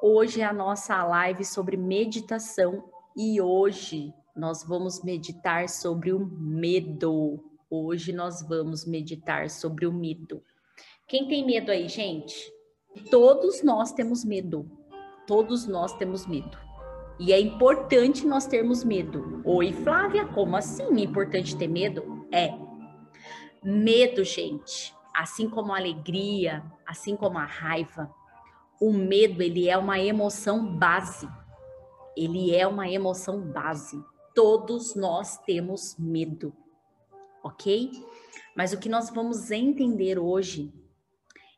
Hoje 0.00 0.40
é 0.40 0.44
a 0.44 0.52
nossa 0.52 1.02
live 1.02 1.44
sobre 1.44 1.76
meditação 1.76 2.84
e 3.16 3.40
hoje 3.40 4.14
nós 4.36 4.62
vamos 4.62 5.02
meditar 5.02 5.68
sobre 5.68 6.12
o 6.12 6.20
medo. 6.20 7.42
Hoje 7.68 8.12
nós 8.12 8.40
vamos 8.40 8.86
meditar 8.86 9.50
sobre 9.50 9.86
o 9.86 9.92
medo. 9.92 10.40
Quem 11.08 11.26
tem 11.26 11.44
medo 11.44 11.72
aí, 11.72 11.88
gente? 11.88 12.32
Todos 13.10 13.60
nós 13.64 13.90
temos 13.90 14.24
medo. 14.24 14.70
Todos 15.26 15.66
nós 15.66 15.92
temos 15.94 16.28
medo. 16.28 16.56
E 17.18 17.32
é 17.32 17.40
importante 17.40 18.24
nós 18.24 18.46
termos 18.46 18.84
medo. 18.84 19.42
Oi, 19.44 19.72
Flávia, 19.72 20.28
como 20.28 20.56
assim 20.56 21.00
é 21.00 21.04
importante 21.04 21.56
ter 21.56 21.66
medo? 21.66 22.24
É. 22.30 22.56
Medo, 23.64 24.22
gente, 24.22 24.94
assim 25.12 25.50
como 25.50 25.72
a 25.72 25.76
alegria, 25.76 26.62
assim 26.86 27.16
como 27.16 27.36
a 27.36 27.44
raiva, 27.44 28.08
o 28.80 28.92
medo, 28.92 29.42
ele 29.42 29.68
é 29.68 29.76
uma 29.76 29.98
emoção 29.98 30.76
base. 30.76 31.28
Ele 32.16 32.54
é 32.54 32.66
uma 32.66 32.88
emoção 32.88 33.40
base. 33.40 34.02
Todos 34.34 34.94
nós 34.94 35.38
temos 35.38 35.96
medo, 35.98 36.54
ok? 37.42 37.90
Mas 38.56 38.72
o 38.72 38.78
que 38.78 38.88
nós 38.88 39.10
vamos 39.10 39.50
entender 39.50 40.18
hoje 40.18 40.72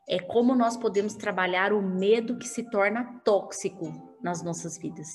é 0.07 0.19
como 0.19 0.55
nós 0.55 0.75
podemos 0.75 1.13
trabalhar 1.13 1.73
o 1.73 1.81
medo 1.81 2.37
que 2.37 2.47
se 2.47 2.69
torna 2.69 3.21
tóxico 3.23 4.17
nas 4.21 4.43
nossas 4.43 4.77
vidas. 4.77 5.07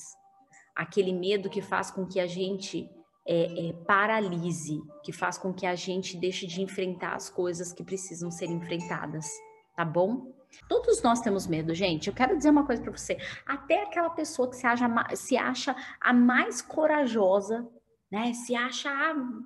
Aquele 0.74 1.12
medo 1.12 1.50
que 1.50 1.60
faz 1.60 1.90
com 1.90 2.06
que 2.06 2.20
a 2.20 2.26
gente 2.26 2.88
é, 3.26 3.68
é, 3.68 3.72
paralise, 3.84 4.80
que 5.02 5.12
faz 5.12 5.36
com 5.36 5.52
que 5.52 5.66
a 5.66 5.74
gente 5.74 6.16
deixe 6.16 6.46
de 6.46 6.62
enfrentar 6.62 7.14
as 7.14 7.28
coisas 7.28 7.72
que 7.72 7.82
precisam 7.82 8.30
ser 8.30 8.46
enfrentadas, 8.46 9.26
tá 9.74 9.84
bom? 9.84 10.35
Todos 10.68 11.02
nós 11.02 11.20
temos 11.20 11.46
medo, 11.46 11.74
gente. 11.74 12.08
Eu 12.08 12.14
quero 12.14 12.36
dizer 12.36 12.50
uma 12.50 12.64
coisa 12.64 12.82
para 12.82 12.92
você. 12.92 13.16
Até 13.44 13.82
aquela 13.82 14.10
pessoa 14.10 14.48
que 14.48 14.56
se 14.56 14.66
acha, 14.66 14.88
se 15.14 15.36
acha 15.36 15.76
a 16.00 16.12
mais 16.12 16.60
corajosa, 16.60 17.68
né? 18.10 18.32
Se 18.32 18.54
acha, 18.54 18.90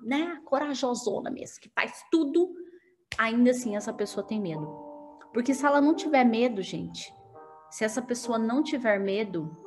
né, 0.03 0.39
corajosona 0.45 1.29
mesmo, 1.29 1.59
que 1.61 1.69
faz 1.69 2.03
tudo, 2.11 2.53
ainda 3.17 3.51
assim 3.51 3.75
essa 3.75 3.93
pessoa 3.93 4.25
tem 4.25 4.39
medo. 4.39 4.67
Porque 5.33 5.53
se 5.53 5.65
ela 5.65 5.81
não 5.81 5.95
tiver 5.95 6.23
medo, 6.23 6.61
gente, 6.61 7.13
se 7.69 7.85
essa 7.85 8.01
pessoa 8.01 8.37
não 8.37 8.61
tiver 8.61 8.99
medo, 8.99 9.57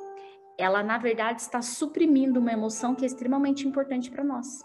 ela 0.57 0.83
na 0.83 0.97
verdade 0.97 1.41
está 1.41 1.61
suprimindo 1.61 2.39
uma 2.39 2.53
emoção 2.53 2.95
que 2.95 3.03
é 3.03 3.07
extremamente 3.07 3.67
importante 3.67 4.11
para 4.11 4.23
nós. 4.23 4.61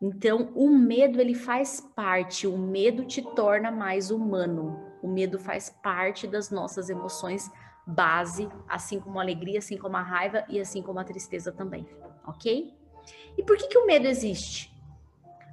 Então, 0.00 0.52
o 0.54 0.68
medo 0.68 1.20
ele 1.20 1.34
faz 1.34 1.80
parte, 1.80 2.46
o 2.46 2.58
medo 2.58 3.06
te 3.06 3.22
torna 3.34 3.70
mais 3.70 4.10
humano. 4.10 4.83
O 5.04 5.06
medo 5.06 5.38
faz 5.38 5.68
parte 5.68 6.26
das 6.26 6.50
nossas 6.50 6.88
emoções 6.88 7.50
base, 7.86 8.48
assim 8.66 8.98
como 8.98 9.18
a 9.18 9.22
alegria, 9.22 9.58
assim 9.58 9.76
como 9.76 9.98
a 9.98 10.00
raiva 10.00 10.46
e 10.48 10.58
assim 10.58 10.82
como 10.82 10.98
a 10.98 11.04
tristeza 11.04 11.52
também, 11.52 11.86
ok? 12.26 12.74
E 13.36 13.42
por 13.42 13.58
que 13.58 13.68
que 13.68 13.76
o 13.76 13.84
medo 13.84 14.06
existe? 14.06 14.74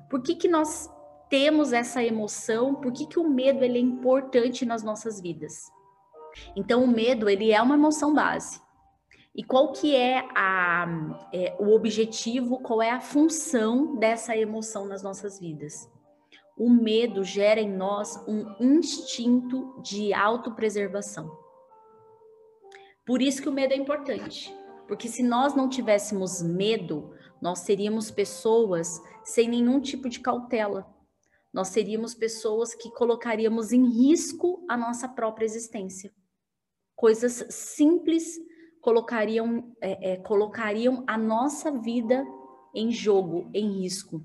Por 0.09 0.21
que 0.21 0.35
que 0.35 0.47
nós 0.47 0.89
temos 1.29 1.73
essa 1.73 2.01
emoção? 2.01 2.75
Por 2.75 2.93
que 2.93 3.05
que 3.05 3.19
o 3.19 3.27
medo 3.27 3.61
ele 3.61 3.77
é 3.77 3.81
importante 3.81 4.65
nas 4.65 4.83
nossas 4.83 5.19
vidas? 5.19 5.69
Então, 6.55 6.85
o 6.85 6.87
medo, 6.87 7.29
ele 7.29 7.51
é 7.51 7.61
uma 7.61 7.75
emoção 7.75 8.13
base. 8.13 8.61
E 9.35 9.43
qual 9.43 9.73
que 9.73 9.93
é, 9.93 10.25
a, 10.33 10.87
é, 11.33 11.57
o 11.59 11.75
objetivo, 11.75 12.61
qual 12.61 12.81
é 12.81 12.89
a 12.89 13.01
função 13.01 13.97
dessa 13.97 14.33
emoção 14.33 14.85
nas 14.85 15.03
nossas 15.03 15.41
vidas? 15.41 15.91
O 16.57 16.69
medo 16.69 17.23
gera 17.23 17.59
em 17.59 17.71
nós 17.71 18.15
um 18.27 18.45
instinto 18.59 19.81
de 19.81 20.13
autopreservação. 20.13 21.31
Por 23.05 23.21
isso 23.21 23.41
que 23.41 23.49
o 23.49 23.53
medo 23.53 23.73
é 23.73 23.77
importante. 23.77 24.55
Porque 24.87 25.07
se 25.07 25.23
nós 25.23 25.55
não 25.55 25.69
tivéssemos 25.69 26.41
medo, 26.41 27.13
nós 27.41 27.59
seríamos 27.59 28.11
pessoas 28.11 29.01
sem 29.23 29.47
nenhum 29.47 29.79
tipo 29.79 30.09
de 30.09 30.19
cautela. 30.19 30.85
Nós 31.53 31.69
seríamos 31.69 32.13
pessoas 32.13 32.73
que 32.75 32.91
colocaríamos 32.91 33.71
em 33.71 33.85
risco 33.89 34.65
a 34.69 34.77
nossa 34.77 35.07
própria 35.07 35.45
existência 35.45 36.13
coisas 37.01 37.43
simples 37.49 38.37
colocariam, 38.79 39.75
é, 39.81 40.11
é, 40.11 40.17
colocariam 40.17 41.03
a 41.07 41.17
nossa 41.17 41.71
vida 41.71 42.23
em 42.75 42.91
jogo, 42.91 43.49
em 43.55 43.81
risco. 43.81 44.23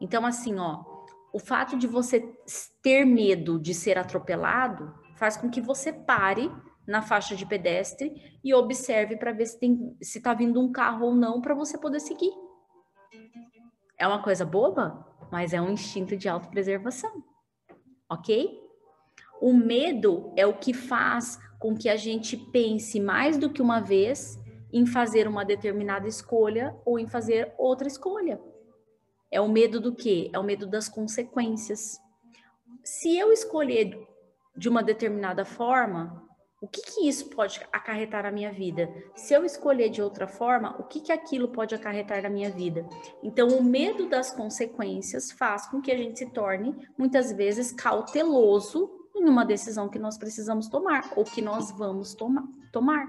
Então, 0.00 0.26
assim, 0.26 0.58
ó, 0.58 0.84
o 1.32 1.38
fato 1.38 1.76
de 1.76 1.86
você 1.86 2.20
ter 2.82 3.04
medo 3.04 3.58
de 3.58 3.74
ser 3.74 3.98
atropelado 3.98 4.94
faz 5.16 5.36
com 5.36 5.50
que 5.50 5.60
você 5.60 5.92
pare 5.92 6.50
na 6.86 7.02
faixa 7.02 7.36
de 7.36 7.44
pedestre 7.44 8.38
e 8.42 8.54
observe 8.54 9.16
para 9.16 9.32
ver 9.32 9.46
se 9.46 9.60
tem 9.60 9.96
se 10.00 10.18
está 10.18 10.32
vindo 10.32 10.60
um 10.60 10.72
carro 10.72 11.06
ou 11.06 11.14
não 11.14 11.40
para 11.40 11.54
você 11.54 11.76
poder 11.76 12.00
seguir. 12.00 12.32
É 13.98 14.06
uma 14.06 14.22
coisa 14.22 14.44
boba, 14.44 15.04
mas 15.30 15.52
é 15.52 15.60
um 15.60 15.70
instinto 15.70 16.16
de 16.16 16.28
autopreservação. 16.28 17.22
OK? 18.08 18.58
O 19.40 19.52
medo 19.52 20.32
é 20.36 20.46
o 20.46 20.54
que 20.54 20.72
faz 20.72 21.38
com 21.58 21.76
que 21.76 21.88
a 21.88 21.96
gente 21.96 22.36
pense 22.36 22.98
mais 23.00 23.36
do 23.36 23.50
que 23.50 23.60
uma 23.60 23.80
vez 23.80 24.38
em 24.72 24.86
fazer 24.86 25.26
uma 25.26 25.44
determinada 25.44 26.06
escolha 26.06 26.74
ou 26.84 26.98
em 26.98 27.06
fazer 27.06 27.52
outra 27.58 27.88
escolha. 27.88 28.40
É 29.30 29.40
o 29.40 29.48
medo 29.48 29.80
do 29.80 29.94
quê? 29.94 30.30
É 30.32 30.38
o 30.38 30.44
medo 30.44 30.66
das 30.66 30.88
consequências. 30.88 31.98
Se 32.82 33.16
eu 33.16 33.32
escolher 33.32 33.98
de 34.56 34.68
uma 34.68 34.82
determinada 34.82 35.44
forma, 35.44 36.28
o 36.60 36.66
que, 36.66 36.82
que 36.82 37.08
isso 37.08 37.28
pode 37.30 37.60
acarretar 37.72 38.24
na 38.24 38.32
minha 38.32 38.50
vida? 38.50 38.92
Se 39.14 39.32
eu 39.32 39.44
escolher 39.44 39.90
de 39.90 40.02
outra 40.02 40.26
forma, 40.26 40.74
o 40.80 40.84
que, 40.84 41.00
que 41.00 41.12
aquilo 41.12 41.48
pode 41.48 41.72
acarretar 41.72 42.20
na 42.22 42.28
minha 42.28 42.50
vida? 42.50 42.84
Então, 43.22 43.46
o 43.48 43.62
medo 43.62 44.08
das 44.08 44.32
consequências 44.32 45.30
faz 45.30 45.68
com 45.68 45.80
que 45.80 45.92
a 45.92 45.96
gente 45.96 46.18
se 46.18 46.26
torne, 46.26 46.74
muitas 46.96 47.30
vezes, 47.30 47.70
cauteloso 47.70 48.90
em 49.14 49.28
uma 49.28 49.44
decisão 49.44 49.88
que 49.88 50.00
nós 50.00 50.18
precisamos 50.18 50.68
tomar 50.68 51.12
ou 51.14 51.24
que 51.24 51.40
nós 51.40 51.70
vamos 51.70 52.14
toma 52.14 52.48
tomar. 52.72 53.06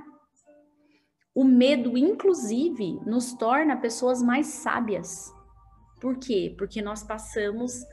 O 1.34 1.44
medo, 1.44 1.98
inclusive, 1.98 3.00
nos 3.06 3.34
torna 3.34 3.78
pessoas 3.78 4.22
mais 4.22 4.46
sábias. 4.46 5.34
Por 6.00 6.18
quê? 6.18 6.54
Porque 6.58 6.82
nós 6.82 7.04
passamos 7.04 7.86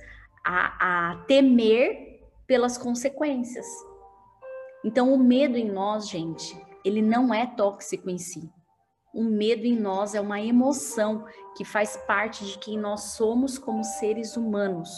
a, 0.44 1.12
a 1.12 1.16
temer 1.24 2.20
pelas 2.46 2.78
consequências. 2.78 3.66
Então, 4.84 5.12
o 5.12 5.18
medo 5.18 5.56
em 5.56 5.70
nós, 5.70 6.08
gente, 6.08 6.56
ele 6.84 7.02
não 7.02 7.34
é 7.34 7.46
tóxico 7.46 8.08
em 8.08 8.18
si. 8.18 8.48
O 9.12 9.24
medo 9.24 9.64
em 9.64 9.76
nós 9.76 10.14
é 10.14 10.20
uma 10.20 10.40
emoção 10.40 11.24
que 11.56 11.64
faz 11.64 11.96
parte 11.96 12.44
de 12.44 12.58
quem 12.58 12.78
nós 12.78 13.14
somos 13.14 13.58
como 13.58 13.82
seres 13.82 14.36
humanos. 14.36 14.90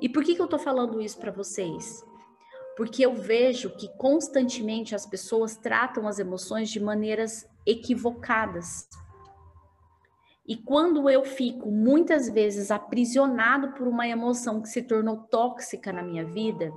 E 0.00 0.08
por 0.08 0.22
que, 0.22 0.34
que 0.34 0.40
eu 0.40 0.46
estou 0.46 0.58
falando 0.58 1.00
isso 1.00 1.18
para 1.18 1.32
vocês? 1.32 2.04
Porque 2.76 3.04
eu 3.04 3.14
vejo 3.14 3.70
que 3.76 3.88
constantemente 3.96 4.94
as 4.94 5.04
pessoas 5.06 5.56
tratam 5.56 6.06
as 6.06 6.18
emoções 6.18 6.70
de 6.70 6.78
maneiras 6.78 7.46
equivocadas. 7.66 8.88
E 10.48 10.56
quando 10.56 11.10
eu 11.10 11.24
fico 11.24 11.70
muitas 11.70 12.28
vezes 12.28 12.70
aprisionado 12.70 13.72
por 13.72 13.88
uma 13.88 14.06
emoção 14.06 14.62
que 14.62 14.68
se 14.68 14.82
tornou 14.82 15.18
tóxica 15.24 15.92
na 15.92 16.02
minha 16.02 16.24
vida, 16.24 16.72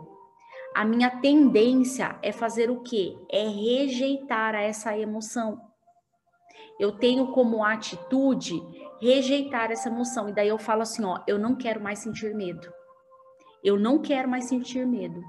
a 0.75 0.84
minha 0.84 1.09
tendência 1.22 2.18
é 2.24 2.31
fazer 2.31 2.72
o 2.72 2.81
quê? 2.81 3.16
É 3.31 3.47
rejeitar 3.47 4.56
essa 4.56 4.97
emoção. 4.97 5.62
Eu 6.80 6.94
tenho 6.94 7.31
como 7.31 7.63
atitude 7.63 8.59
rejeitar 9.02 9.72
essa 9.72 9.90
emoção. 9.90 10.30
E 10.30 10.34
daí 10.34 10.47
eu 10.47 10.57
falo 10.57 10.81
assim, 10.81 11.03
ó, 11.03 11.19
eu 11.28 11.38
não 11.38 11.56
quero 11.56 11.81
mais 11.81 12.00
sentir 12.00 12.34
medo. 12.34 12.72
Eu 13.63 13.78
não 13.78 14.00
quero 14.00 14.30
mais 14.30 14.46
sentir 14.46 14.86
medo. 14.88 15.22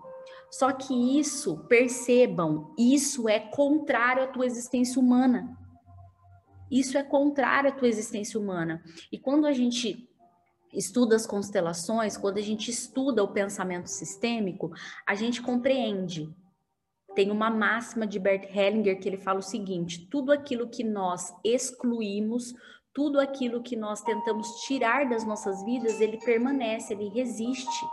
Só 0.50 0.72
que 0.72 1.18
isso, 1.18 1.58
percebam, 1.68 2.72
isso 2.78 3.28
é 3.28 3.38
contrário 3.38 4.22
à 4.22 4.26
tua 4.26 4.46
existência 4.46 5.00
humana. 5.00 5.56
Isso 6.70 6.96
é 6.96 7.02
contrário 7.02 7.70
à 7.70 7.72
tua 7.72 7.88
existência 7.88 8.38
humana. 8.38 8.82
E 9.10 9.18
quando 9.18 9.46
a 9.46 9.52
gente 9.52 10.08
estuda 10.72 11.16
as 11.16 11.26
constelações, 11.26 12.16
quando 12.16 12.38
a 12.38 12.42
gente 12.42 12.70
estuda 12.70 13.24
o 13.24 13.32
pensamento 13.32 13.88
sistêmico, 13.88 14.70
a 15.06 15.14
gente 15.14 15.42
compreende. 15.42 16.32
Tem 17.14 17.30
uma 17.30 17.50
máxima 17.50 18.06
de 18.06 18.20
Bert 18.20 18.44
Hellinger 18.54 19.00
que 19.00 19.08
ele 19.08 19.16
fala 19.16 19.40
o 19.40 19.42
seguinte: 19.42 20.06
tudo 20.08 20.30
aquilo 20.30 20.68
que 20.68 20.84
nós 20.84 21.34
excluímos, 21.44 22.54
tudo 22.94 23.18
aquilo 23.18 23.62
que 23.62 23.74
nós 23.76 24.02
tentamos 24.02 24.60
tirar 24.62 25.08
das 25.08 25.24
nossas 25.24 25.64
vidas, 25.64 26.00
ele 26.00 26.18
permanece, 26.18 26.92
ele 26.92 27.08
resiste. 27.08 27.84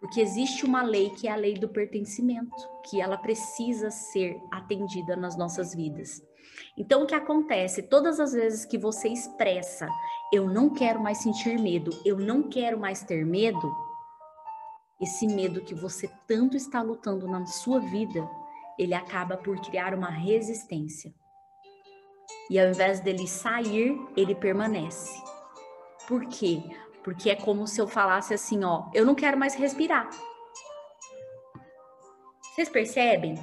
Porque 0.00 0.20
existe 0.20 0.64
uma 0.64 0.82
lei 0.82 1.10
que 1.10 1.28
é 1.28 1.32
a 1.32 1.36
lei 1.36 1.54
do 1.54 1.68
pertencimento, 1.68 2.56
que 2.88 3.00
ela 3.00 3.18
precisa 3.18 3.90
ser 3.90 4.40
atendida 4.50 5.14
nas 5.14 5.36
nossas 5.36 5.74
vidas. 5.74 6.22
Então, 6.76 7.02
o 7.02 7.06
que 7.06 7.14
acontece? 7.14 7.82
Todas 7.82 8.18
as 8.18 8.32
vezes 8.32 8.64
que 8.64 8.78
você 8.78 9.08
expressa, 9.08 9.88
eu 10.32 10.48
não 10.48 10.70
quero 10.70 11.00
mais 11.00 11.18
sentir 11.18 11.58
medo, 11.58 11.90
eu 12.04 12.18
não 12.18 12.42
quero 12.42 12.78
mais 12.78 13.02
ter 13.04 13.24
medo, 13.24 13.70
esse 15.00 15.26
medo 15.26 15.62
que 15.62 15.74
você 15.74 16.08
tanto 16.26 16.56
está 16.56 16.82
lutando 16.82 17.26
na 17.26 17.46
sua 17.46 17.80
vida, 17.80 18.28
ele 18.78 18.92
acaba 18.92 19.36
por 19.36 19.58
criar 19.60 19.94
uma 19.94 20.10
resistência. 20.10 21.12
E 22.50 22.58
ao 22.58 22.68
invés 22.68 23.00
dele 23.00 23.26
sair, 23.26 23.98
ele 24.16 24.34
permanece. 24.34 25.22
Por 26.06 26.26
quê? 26.26 26.62
Porque 27.02 27.30
é 27.30 27.34
como 27.34 27.66
se 27.66 27.80
eu 27.80 27.88
falasse 27.88 28.34
assim, 28.34 28.64
ó, 28.64 28.90
eu 28.92 29.04
não 29.04 29.14
quero 29.14 29.38
mais 29.38 29.54
respirar. 29.54 30.10
Vocês 32.42 32.68
percebem? 32.68 33.38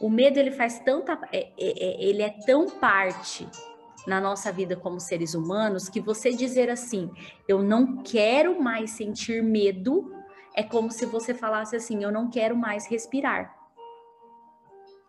O 0.00 0.08
medo 0.08 0.38
ele 0.38 0.50
faz 0.50 0.78
tanta, 0.78 1.18
é, 1.32 1.38
é, 1.38 1.52
é, 1.58 2.04
ele 2.04 2.22
é 2.22 2.30
tão 2.46 2.70
parte 2.70 3.46
na 4.06 4.20
nossa 4.20 4.52
vida 4.52 4.76
como 4.76 5.00
seres 5.00 5.34
humanos 5.34 5.88
que 5.88 6.00
você 6.00 6.30
dizer 6.30 6.70
assim, 6.70 7.10
eu 7.48 7.62
não 7.62 8.02
quero 8.02 8.62
mais 8.62 8.92
sentir 8.92 9.42
medo, 9.42 10.12
é 10.54 10.62
como 10.62 10.90
se 10.90 11.06
você 11.06 11.34
falasse 11.34 11.74
assim, 11.74 12.02
eu 12.02 12.12
não 12.12 12.30
quero 12.30 12.56
mais 12.56 12.86
respirar. 12.86 13.54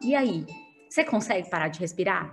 E 0.01 0.15
aí, 0.15 0.45
você 0.89 1.03
consegue 1.03 1.49
parar 1.49 1.67
de 1.67 1.79
respirar? 1.79 2.31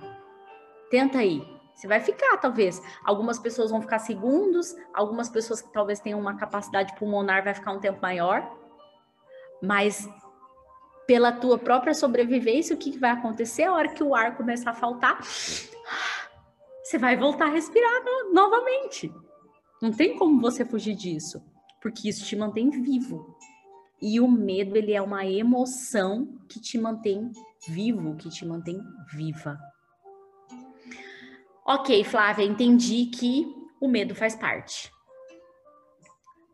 Tenta 0.91 1.19
aí. 1.19 1.43
Você 1.75 1.89
vai 1.89 2.01
ficar, 2.01 2.37
talvez. 2.37 2.81
Algumas 3.05 3.39
pessoas 3.39 3.71
vão 3.71 3.81
ficar 3.81 3.99
segundos, 3.99 4.75
algumas 4.93 5.29
pessoas 5.29 5.61
que 5.61 5.73
talvez 5.73 6.01
tenham 6.01 6.21
uma 6.21 6.37
capacidade 6.37 6.95
pulmonar 6.97 7.43
vai 7.43 7.55
ficar 7.55 7.73
um 7.73 7.81
tempo 7.81 8.01
maior. 8.01 8.57
Mas 9.63 10.09
pela 11.07 11.33
tua 11.33 11.59
própria 11.59 11.95
sobrevivência, 11.95 12.75
o 12.75 12.79
que 12.79 12.99
vai 12.99 13.11
acontecer? 13.11 13.65
A 13.65 13.73
hora 13.73 13.89
que 13.89 14.03
o 14.03 14.15
ar 14.15 14.37
começar 14.37 14.71
a 14.71 14.75
faltar, 14.75 15.21
você 16.83 16.99
vai 16.99 17.17
voltar 17.17 17.47
a 17.47 17.51
respirar 17.51 18.05
no, 18.05 18.33
novamente. 18.33 19.13
Não 19.81 19.91
tem 19.91 20.17
como 20.17 20.41
você 20.41 20.65
fugir 20.65 20.95
disso, 20.95 21.43
porque 21.81 22.09
isso 22.09 22.25
te 22.25 22.37
mantém 22.37 22.71
vivo. 22.71 23.37
E 24.01 24.21
o 24.21 24.29
medo, 24.29 24.77
ele 24.77 24.93
é 24.93 25.01
uma 25.01 25.25
emoção 25.25 26.27
que 26.49 26.61
te 26.61 26.77
mantém 26.77 27.31
vivo, 27.69 28.17
que 28.17 28.29
te 28.29 28.45
mantém 28.45 28.81
viva. 29.13 29.57
Ok, 31.65 32.03
Flávia, 32.03 32.45
entendi 32.45 33.07
que 33.07 33.47
o 33.81 33.87
medo 33.87 34.15
faz 34.15 34.35
parte. 34.35 34.93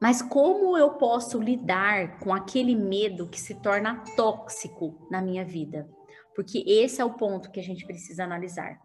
Mas 0.01 0.21
como 0.21 0.77
eu 0.77 0.95
posso 0.95 1.41
lidar 1.41 2.21
com 2.21 2.33
aquele 2.33 2.77
medo 2.77 3.29
que 3.29 3.41
se 3.41 3.55
torna 3.55 4.05
tóxico 4.17 5.09
na 5.11 5.23
minha 5.23 5.45
vida? 5.45 5.89
Porque 6.35 6.63
esse 6.67 7.01
é 7.01 7.05
o 7.05 7.15
ponto 7.15 7.51
que 7.51 7.59
a 7.59 7.63
gente 7.63 7.87
precisa 7.87 8.23
analisar. 8.23 8.79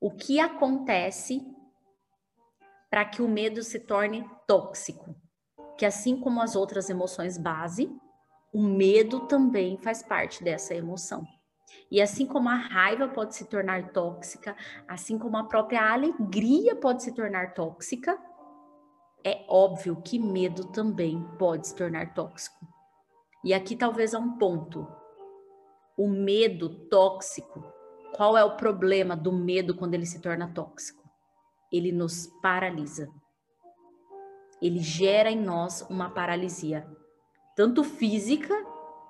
O 0.00 0.10
que 0.10 0.40
acontece 0.40 1.40
para 2.90 3.04
que 3.04 3.22
o 3.22 3.28
medo 3.28 3.62
se 3.62 3.78
torne 3.78 4.28
tóxico? 4.46 5.14
Que 5.78 5.86
assim 5.86 6.20
como 6.20 6.42
as 6.42 6.56
outras 6.56 6.90
emoções 6.90 7.38
base, 7.38 7.88
o 8.52 8.60
medo 8.60 9.28
também 9.28 9.78
faz 9.78 10.02
parte 10.02 10.42
dessa 10.42 10.74
emoção. 10.74 11.24
E 11.90 12.00
assim 12.00 12.24
como 12.24 12.48
a 12.48 12.54
raiva 12.54 13.08
pode 13.08 13.34
se 13.34 13.46
tornar 13.46 13.90
tóxica, 13.90 14.56
assim 14.86 15.18
como 15.18 15.36
a 15.36 15.44
própria 15.44 15.92
alegria 15.92 16.76
pode 16.76 17.02
se 17.02 17.12
tornar 17.12 17.52
tóxica, 17.52 18.16
é 19.24 19.44
óbvio 19.48 20.00
que 20.00 20.18
medo 20.18 20.68
também 20.68 21.22
pode 21.38 21.66
se 21.66 21.74
tornar 21.74 22.14
tóxico. 22.14 22.66
E 23.42 23.52
aqui 23.52 23.74
talvez 23.74 24.14
há 24.14 24.18
um 24.18 24.38
ponto. 24.38 24.86
O 25.96 26.08
medo 26.08 26.68
tóxico, 26.88 27.62
qual 28.14 28.38
é 28.38 28.44
o 28.44 28.56
problema 28.56 29.16
do 29.16 29.32
medo 29.32 29.74
quando 29.74 29.94
ele 29.94 30.06
se 30.06 30.20
torna 30.20 30.52
tóxico? 30.54 31.02
Ele 31.72 31.90
nos 31.90 32.26
paralisa. 32.40 33.08
Ele 34.62 34.78
gera 34.78 35.30
em 35.30 35.40
nós 35.40 35.82
uma 35.90 36.10
paralisia, 36.10 36.86
tanto 37.56 37.82
física 37.82 38.54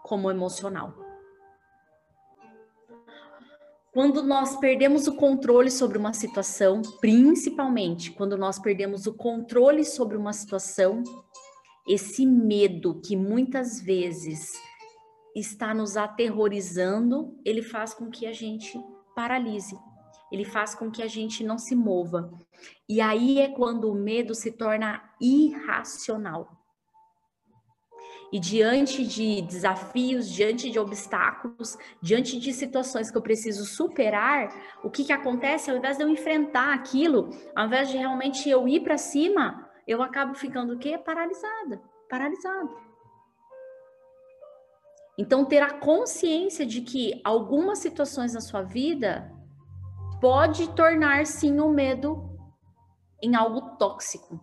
como 0.03 0.31
emocional. 0.31 1.10
Quando 3.93 4.23
nós 4.23 4.57
perdemos 4.57 5.09
o 5.09 5.17
controle 5.17 5.69
sobre 5.69 5.99
uma 5.99 6.13
situação, 6.13 6.81
principalmente 7.01 8.13
quando 8.13 8.39
nós 8.39 8.57
perdemos 8.57 9.09
o 9.09 9.15
controle 9.15 9.85
sobre 9.85 10.17
uma 10.17 10.33
situação, 10.33 11.03
esse 11.89 12.25
medo 12.25 13.01
que 13.01 13.17
muitas 13.17 13.81
vezes 13.81 14.53
está 15.35 15.75
nos 15.75 15.97
aterrorizando, 15.97 17.37
ele 17.45 17.63
faz 17.63 17.93
com 17.93 18.09
que 18.11 18.27
a 18.27 18.33
gente 18.33 18.81
paralise. 19.15 19.77
Ele 20.31 20.45
faz 20.45 20.73
com 20.73 20.89
que 20.89 21.03
a 21.03 21.09
gente 21.09 21.43
não 21.43 21.59
se 21.59 21.75
mova. 21.75 22.33
E 22.89 23.01
aí 23.01 23.41
é 23.41 23.49
quando 23.49 23.91
o 23.91 23.95
medo 23.95 24.37
se 24.37 24.53
torna 24.53 25.03
irracional. 25.21 26.60
E 28.33 28.39
diante 28.39 29.05
de 29.05 29.43
desafios, 29.43 30.29
diante 30.29 30.71
de 30.71 30.79
obstáculos, 30.79 31.77
diante 32.01 32.39
de 32.39 32.53
situações 32.53 33.11
que 33.11 33.19
eu 33.19 33.23
preciso 33.23 33.65
superar, 33.65 34.55
o 34.85 34.91
que, 34.91 35.05
que 35.05 35.13
acontece? 35.13 35.71
Ao 35.71 35.77
invés 35.77 35.97
de 35.97 36.05
eu 36.05 36.09
enfrentar 36.09 36.73
aquilo, 36.73 37.31
ao 37.57 37.67
invés 37.67 37.89
de 37.89 37.97
realmente 37.97 38.49
eu 38.49 38.69
ir 38.69 38.81
para 38.81 38.97
cima, 38.97 39.69
eu 39.87 40.01
acabo 40.03 40.35
ficando 40.35 40.75
o 40.75 40.79
quê? 40.79 40.97
Paralisada, 40.97 41.83
paralisada. 42.09 42.71
Então, 45.19 45.45
ter 45.45 45.63
a 45.63 45.75
consciência 45.79 46.65
de 46.65 46.81
que 46.81 47.21
algumas 47.25 47.81
situações 47.81 48.33
na 48.33 48.41
sua 48.41 48.63
vida 48.63 49.31
pode 50.21 50.71
tornar 50.71 51.27
sim 51.27 51.59
o 51.59 51.69
medo 51.69 52.31
em 53.23 53.35
algo 53.35 53.77
tóxico. 53.77 54.41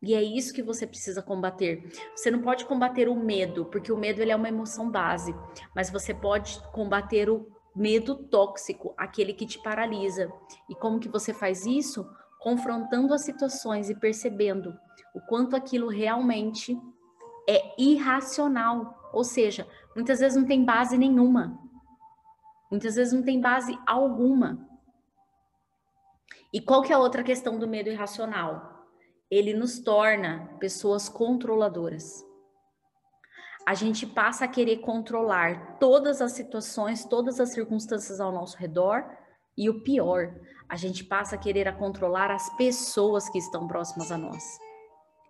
E 0.00 0.14
é 0.14 0.22
isso 0.22 0.54
que 0.54 0.62
você 0.62 0.86
precisa 0.86 1.20
combater. 1.20 1.90
Você 2.14 2.30
não 2.30 2.40
pode 2.40 2.64
combater 2.64 3.08
o 3.08 3.16
medo, 3.16 3.64
porque 3.66 3.92
o 3.92 3.96
medo 3.96 4.20
ele 4.20 4.30
é 4.30 4.36
uma 4.36 4.48
emoção 4.48 4.90
base, 4.90 5.34
mas 5.74 5.90
você 5.90 6.14
pode 6.14 6.60
combater 6.72 7.28
o 7.28 7.48
medo 7.74 8.14
tóxico, 8.14 8.94
aquele 8.96 9.32
que 9.32 9.46
te 9.46 9.60
paralisa. 9.60 10.32
E 10.68 10.74
como 10.74 11.00
que 11.00 11.08
você 11.08 11.34
faz 11.34 11.66
isso? 11.66 12.08
Confrontando 12.40 13.12
as 13.12 13.24
situações 13.24 13.90
e 13.90 13.94
percebendo 13.94 14.72
o 15.14 15.20
quanto 15.20 15.56
aquilo 15.56 15.88
realmente 15.88 16.78
é 17.48 17.74
irracional, 17.80 19.10
ou 19.12 19.24
seja, 19.24 19.66
muitas 19.96 20.20
vezes 20.20 20.36
não 20.36 20.46
tem 20.46 20.64
base 20.64 20.96
nenhuma. 20.96 21.58
Muitas 22.70 22.94
vezes 22.94 23.12
não 23.12 23.22
tem 23.22 23.40
base 23.40 23.76
alguma. 23.86 24.68
E 26.52 26.60
qual 26.60 26.82
que 26.82 26.92
é 26.92 26.94
a 26.94 26.98
outra 26.98 27.22
questão 27.22 27.58
do 27.58 27.66
medo 27.66 27.88
irracional? 27.88 28.77
Ele 29.30 29.52
nos 29.52 29.78
torna 29.78 30.56
pessoas 30.58 31.08
controladoras. 31.08 32.24
A 33.66 33.74
gente 33.74 34.06
passa 34.06 34.46
a 34.46 34.48
querer 34.48 34.78
controlar 34.78 35.76
todas 35.78 36.22
as 36.22 36.32
situações, 36.32 37.04
todas 37.04 37.38
as 37.38 37.50
circunstâncias 37.50 38.20
ao 38.20 38.32
nosso 38.32 38.56
redor, 38.56 39.04
e 39.56 39.68
o 39.68 39.82
pior, 39.82 40.34
a 40.68 40.76
gente 40.76 41.04
passa 41.04 41.34
a 41.34 41.38
querer 41.38 41.68
a 41.68 41.72
controlar 41.72 42.30
as 42.30 42.48
pessoas 42.56 43.28
que 43.28 43.38
estão 43.38 43.66
próximas 43.66 44.10
a 44.10 44.16
nós. 44.16 44.58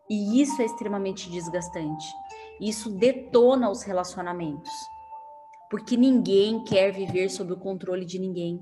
E 0.09 0.41
isso 0.41 0.61
é 0.63 0.65
extremamente 0.65 1.31
desgastante. 1.31 2.07
Isso 2.61 2.91
detona 2.91 3.71
os 3.71 3.83
relacionamentos. 3.83 4.71
Porque 5.71 5.97
ninguém 5.97 6.63
quer 6.65 6.93
viver 6.93 7.29
sob 7.29 7.53
o 7.53 7.59
controle 7.59 8.05
de 8.05 8.19
ninguém. 8.19 8.61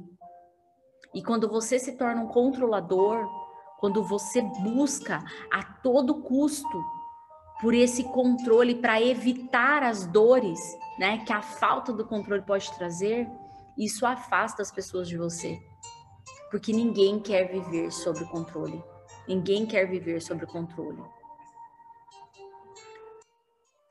E 1.14 1.22
quando 1.22 1.48
você 1.48 1.78
se 1.78 1.96
torna 1.96 2.22
um 2.22 2.28
controlador, 2.28 3.45
quando 3.78 4.02
você 4.02 4.42
busca 4.42 5.24
a 5.52 5.62
todo 5.62 6.22
custo 6.22 6.84
por 7.60 7.74
esse 7.74 8.04
controle 8.04 8.74
para 8.74 9.00
evitar 9.00 9.82
as 9.82 10.06
dores, 10.06 10.60
né, 10.98 11.24
que 11.24 11.32
a 11.32 11.42
falta 11.42 11.92
do 11.92 12.06
controle 12.06 12.42
pode 12.42 12.70
trazer, 12.76 13.28
isso 13.78 14.06
afasta 14.06 14.62
as 14.62 14.70
pessoas 14.70 15.08
de 15.08 15.16
você. 15.16 15.58
Porque 16.50 16.72
ninguém 16.72 17.20
quer 17.20 17.50
viver 17.50 17.90
sob 17.90 18.22
o 18.22 18.28
controle. 18.28 18.82
Ninguém 19.26 19.66
quer 19.66 19.86
viver 19.86 20.20
sob 20.20 20.44
o 20.44 20.46
controle. 20.46 21.02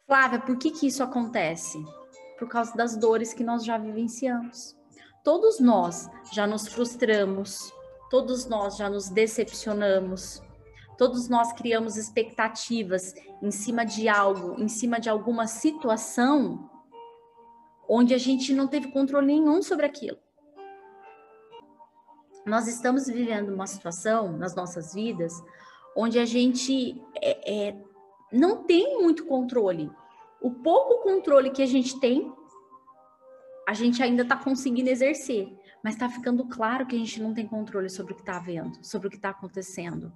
Flávia, 0.07 0.39
por 0.39 0.57
que 0.57 0.71
que 0.71 0.87
isso 0.87 1.03
acontece? 1.03 1.83
Por 2.37 2.47
causa 2.47 2.75
das 2.75 2.95
dores 2.95 3.33
que 3.33 3.43
nós 3.43 3.65
já 3.65 3.77
vivenciamos. 3.77 4.75
Todos 5.23 5.59
nós 5.59 6.07
já 6.31 6.45
nos 6.45 6.67
frustramos, 6.67 7.73
Todos 8.09 8.45
nós 8.45 8.77
já 8.77 8.89
nos 8.89 9.09
decepcionamos. 9.09 10.41
Todos 10.97 11.27
nós 11.27 11.51
criamos 11.53 11.97
expectativas 11.97 13.13
em 13.41 13.51
cima 13.51 13.85
de 13.85 14.07
algo, 14.07 14.61
em 14.61 14.67
cima 14.67 14.99
de 14.99 15.09
alguma 15.09 15.47
situação 15.47 16.69
onde 17.87 18.13
a 18.13 18.17
gente 18.17 18.53
não 18.53 18.67
teve 18.67 18.91
controle 18.91 19.27
nenhum 19.27 19.61
sobre 19.61 19.85
aquilo. 19.85 20.17
Nós 22.45 22.67
estamos 22.67 23.07
vivendo 23.07 23.49
uma 23.49 23.67
situação 23.67 24.31
nas 24.37 24.55
nossas 24.55 24.93
vidas 24.93 25.33
onde 25.95 26.19
a 26.19 26.25
gente 26.25 27.01
é, 27.21 27.67
é, 27.69 27.75
não 28.31 28.63
tem 28.63 29.01
muito 29.01 29.25
controle. 29.25 29.89
O 30.41 30.51
pouco 30.51 31.01
controle 31.01 31.49
que 31.49 31.61
a 31.61 31.65
gente 31.65 31.99
tem, 31.99 32.31
a 33.67 33.73
gente 33.73 34.01
ainda 34.01 34.23
está 34.23 34.35
conseguindo 34.35 34.89
exercer 34.89 35.55
mas 35.85 35.93
está 35.93 36.09
ficando 36.09 36.43
claro 36.47 36.87
que 36.87 36.95
a 36.95 36.97
gente 36.97 37.21
não 37.21 37.31
tem 37.31 37.45
controle 37.45 37.91
sobre 37.91 38.13
o 38.13 38.15
que 38.15 38.23
está 38.23 38.39
vendo, 38.39 38.83
sobre 38.83 39.07
o 39.07 39.11
que 39.11 39.17
está 39.17 39.29
acontecendo. 39.29 40.11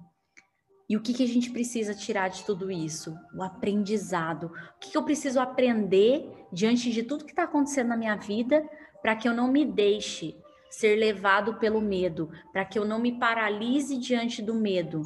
E 0.88 0.96
o 0.96 1.00
que, 1.00 1.14
que 1.14 1.22
a 1.22 1.28
gente 1.28 1.52
precisa 1.52 1.94
tirar 1.94 2.26
de 2.26 2.44
tudo 2.44 2.72
isso? 2.72 3.16
O 3.32 3.40
aprendizado. 3.40 4.46
O 4.46 4.80
que, 4.80 4.90
que 4.90 4.98
eu 4.98 5.04
preciso 5.04 5.38
aprender 5.38 6.28
diante 6.52 6.90
de 6.90 7.04
tudo 7.04 7.24
que 7.24 7.30
está 7.30 7.44
acontecendo 7.44 7.86
na 7.86 7.96
minha 7.96 8.16
vida 8.16 8.68
para 9.00 9.14
que 9.14 9.28
eu 9.28 9.32
não 9.32 9.46
me 9.46 9.64
deixe 9.64 10.36
ser 10.72 10.96
levado 10.96 11.54
pelo 11.60 11.80
medo, 11.80 12.28
para 12.52 12.64
que 12.64 12.76
eu 12.76 12.84
não 12.84 12.98
me 12.98 13.16
paralise 13.16 13.96
diante 13.96 14.42
do 14.42 14.54
medo, 14.54 15.02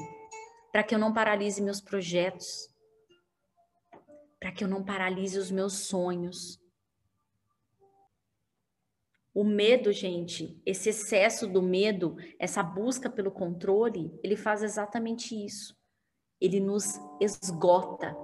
para 0.73 0.83
que 0.83 0.95
eu 0.95 0.99
não 0.99 1.13
paralise 1.13 1.61
meus 1.61 1.83
projetos, 1.83 2.71
para 4.41 4.51
que 4.51 4.65
eu 4.65 4.69
não 4.69 4.83
paralise 4.83 5.39
os 5.39 5.51
meus 5.51 5.75
sonhos. 5.75 6.64
O 9.35 9.43
medo, 9.43 9.91
gente, 9.91 10.63
esse 10.65 10.91
excesso 10.91 11.49
do 11.49 11.61
medo, 11.61 12.17
essa 12.39 12.63
busca 12.63 13.11
pelo 13.11 13.33
controle, 13.33 14.17
ele 14.23 14.37
faz 14.37 14.63
exatamente 14.63 15.35
isso. 15.35 15.77
Ele 16.41 16.61
nos 16.61 17.01
esgota, 17.21 18.17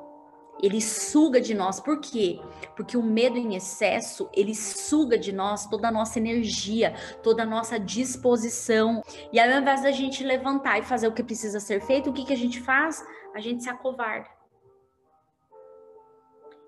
ele 0.63 0.81
suga 0.81 1.41
de 1.41 1.53
nós. 1.53 1.81
Por 1.81 2.01
quê? 2.01 2.39
Porque 2.77 2.97
o 2.97 3.03
medo 3.03 3.37
em 3.37 3.57
excesso, 3.57 4.31
ele 4.33 4.55
suga 4.55 5.19
de 5.19 5.33
nós 5.33 5.67
toda 5.67 5.89
a 5.89 5.93
nossa 5.93 6.19
energia, 6.19 6.95
toda 7.25 7.43
a 7.43 7.47
nossa 7.47 7.79
disposição. 7.79 9.03
E 9.33 9.41
ao 9.41 9.61
invés 9.61 9.83
da 9.83 9.91
gente 9.91 10.23
levantar 10.23 10.79
e 10.79 10.83
fazer 10.83 11.09
o 11.09 11.13
que 11.13 11.25
precisa 11.25 11.59
ser 11.59 11.81
feito, 11.81 12.11
o 12.11 12.13
que, 12.13 12.25
que 12.25 12.33
a 12.33 12.37
gente 12.37 12.61
faz? 12.61 13.05
A 13.35 13.41
gente 13.41 13.65
se 13.65 13.71
acovarda. 13.71 14.29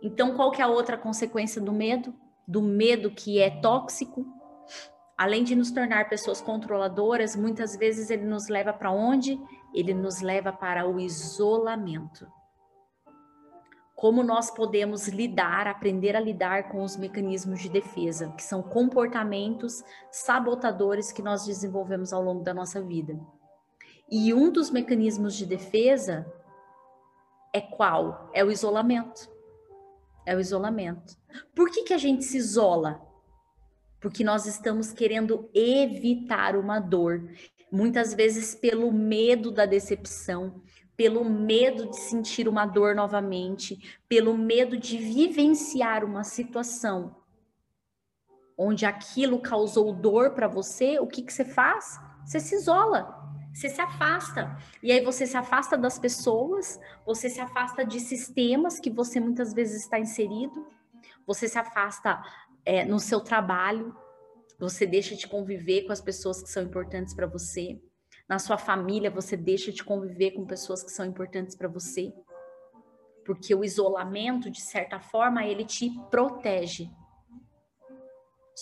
Então, 0.03 0.35
qual 0.35 0.51
que 0.51 0.61
é 0.61 0.65
a 0.65 0.69
outra 0.69 0.99
consequência 0.99 1.61
do 1.61 1.73
medo? 1.73 2.13
Do 2.53 2.61
medo 2.61 3.11
que 3.11 3.41
é 3.41 3.49
tóxico? 3.49 4.27
Além 5.17 5.43
de 5.43 5.57
nos 5.57 5.71
tornar 5.71 6.11
pessoas 6.11 6.43
controladoras, 6.43 7.35
muitas 7.35 7.75
vezes 7.77 8.11
ele 8.11 8.27
nos 8.27 8.49
leva 8.49 8.75
para 8.75 8.91
onde? 8.91 9.41
Ele 9.75 9.95
nos 9.95 10.21
leva 10.21 10.53
para 10.53 10.87
o 10.87 11.01
isolamento 11.01 12.27
como 14.03 14.25
nós 14.25 14.51
podemos 14.51 15.07
lidar, 15.07 15.69
aprender 15.69 16.17
a 16.17 16.21
lidar 16.21 16.71
com 16.71 16.83
os 16.83 16.97
mecanismos 16.97 17.61
de 17.61 17.69
defesa, 17.69 18.31
que 18.37 18.43
são 18.43 18.61
comportamentos 18.61 19.85
sabotadores 20.11 21.13
que 21.13 21.23
nós 21.23 21.47
desenvolvemos 21.47 22.13
ao 22.13 22.21
longo 22.21 22.43
da 22.43 22.53
nossa 22.53 22.83
vida. 22.83 23.17
E 24.11 24.35
um 24.35 24.51
dos 24.51 24.73
mecanismos 24.73 25.37
de 25.37 25.47
defesa 25.47 26.27
é 27.53 27.61
qual? 27.61 28.29
É 28.35 28.45
o 28.45 28.51
isolamento. 28.51 29.32
É 30.25 30.37
o 30.37 30.41
isolamento. 30.41 31.17
Por 31.55 31.71
que, 31.71 31.83
que 31.83 31.95
a 31.95 31.99
gente 31.99 32.25
se 32.25 32.37
isola? 32.37 33.01
Porque 34.01 34.25
nós 34.25 34.47
estamos 34.47 34.93
querendo 34.93 35.49
evitar 35.55 36.57
uma 36.57 36.79
dor, 36.79 37.29
muitas 37.71 38.15
vezes 38.15 38.55
pelo 38.55 38.93
medo 38.93 39.51
da 39.51 39.67
decepção, 39.67 40.63
pelo 40.97 41.25
medo 41.25 41.89
de 41.89 41.97
sentir 41.97 42.49
uma 42.49 42.67
dor 42.67 42.95
novamente, 42.95 44.01
pelo 44.09 44.37
medo 44.37 44.77
de 44.77 44.99
vivenciar 44.99 46.05
uma 46.05 46.23
situação 46.25 47.23
onde 48.57 48.87
aquilo 48.87 49.41
causou 49.41 49.93
dor 49.93 50.35
para 50.35 50.47
você, 50.47 50.99
o 50.99 51.07
que, 51.07 51.23
que 51.23 51.33
você 51.33 51.45
faz? 51.45 51.99
Você 52.25 52.39
se 52.39 52.55
isola, 52.55 53.22
você 53.53 53.69
se 53.69 53.81
afasta. 53.81 54.57
E 54.83 54.91
aí 54.91 55.05
você 55.05 55.27
se 55.27 55.37
afasta 55.37 55.77
das 55.77 55.99
pessoas, 55.99 56.81
você 57.05 57.29
se 57.29 57.41
afasta 57.41 57.85
de 57.85 58.01
sistemas 58.01 58.81
que 58.81 58.91
você 58.91 59.21
muitas 59.21 59.53
vezes 59.53 59.83
está 59.83 59.99
inserido, 59.99 60.67
você 61.27 61.49
se 61.49 61.59
afasta 61.59 62.23
é, 62.65 62.85
no 62.85 62.99
seu 62.99 63.21
trabalho, 63.21 63.95
você 64.59 64.87
deixa 64.87 65.15
de 65.15 65.27
conviver 65.27 65.83
com 65.83 65.93
as 65.93 66.01
pessoas 66.01 66.43
que 66.43 66.49
são 66.49 66.63
importantes 66.63 67.15
para 67.15 67.27
você 67.27 67.81
na 68.33 68.39
sua 68.39 68.57
família 68.57 69.11
você 69.11 69.37
deixa 69.37 69.71
de 69.71 69.85
conviver 69.85 70.31
com 70.31 70.47
pessoas 70.47 70.83
que 70.83 70.91
são 70.91 71.05
importantes 71.05 71.55
para 71.55 71.69
você. 71.69 72.11
Porque 73.27 73.55
o 73.55 73.63
isolamento, 73.63 74.51
de 74.51 74.63
certa 74.63 74.99
forma, 74.99 75.45
ele 75.45 75.67
te 75.67 75.91
protege. 76.11 76.89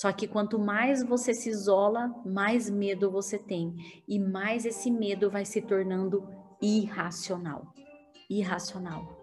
Só 0.01 0.13
que 0.13 0.27
quanto 0.27 0.59
mais 0.59 1.03
você 1.03 1.35
se 1.35 1.51
isola, 1.51 2.15
mais 2.25 2.71
medo 2.71 3.11
você 3.11 3.39
tem. 3.39 3.75
E 4.09 4.19
mais 4.19 4.65
esse 4.65 4.91
medo 4.91 5.31
vai 5.31 5.45
se 5.45 5.61
tornando 5.61 6.27
irracional. 6.61 7.75
Irracional. 8.29 9.19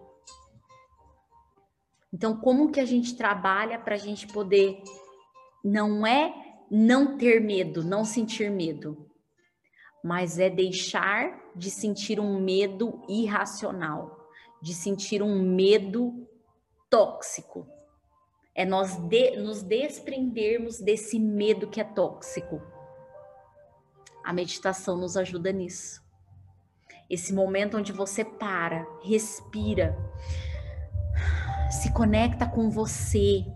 Então, 2.12 2.36
como 2.36 2.70
que 2.70 2.80
a 2.80 2.84
gente 2.84 3.16
trabalha 3.16 3.78
para 3.78 3.94
a 3.94 3.98
gente 3.98 4.26
poder. 4.28 4.82
Não 5.64 6.06
é 6.06 6.32
não 6.70 7.18
ter 7.18 7.40
medo, 7.40 7.82
não 7.82 8.04
sentir 8.04 8.50
medo 8.50 9.08
mas 10.02 10.38
é 10.38 10.48
deixar 10.48 11.38
de 11.54 11.70
sentir 11.70 12.20
um 12.20 12.40
medo 12.40 13.02
irracional, 13.08 14.28
de 14.62 14.72
sentir 14.72 15.22
um 15.22 15.42
medo 15.42 16.26
tóxico. 16.88 17.66
É 18.58 18.64
nós 18.64 18.96
de, 18.96 19.36
nos 19.36 19.62
desprendermos 19.62 20.80
desse 20.80 21.18
medo 21.18 21.68
que 21.68 21.80
é 21.80 21.84
tóxico. 21.84 22.60
A 24.24 24.32
meditação 24.32 24.96
nos 24.96 25.16
ajuda 25.16 25.52
nisso. 25.52 26.02
Esse 27.08 27.32
momento 27.32 27.78
onde 27.78 27.92
você 27.92 28.24
para, 28.24 28.86
respira, 29.02 29.96
se 31.70 31.92
conecta 31.92 32.46
com 32.46 32.68
você, 32.68 33.46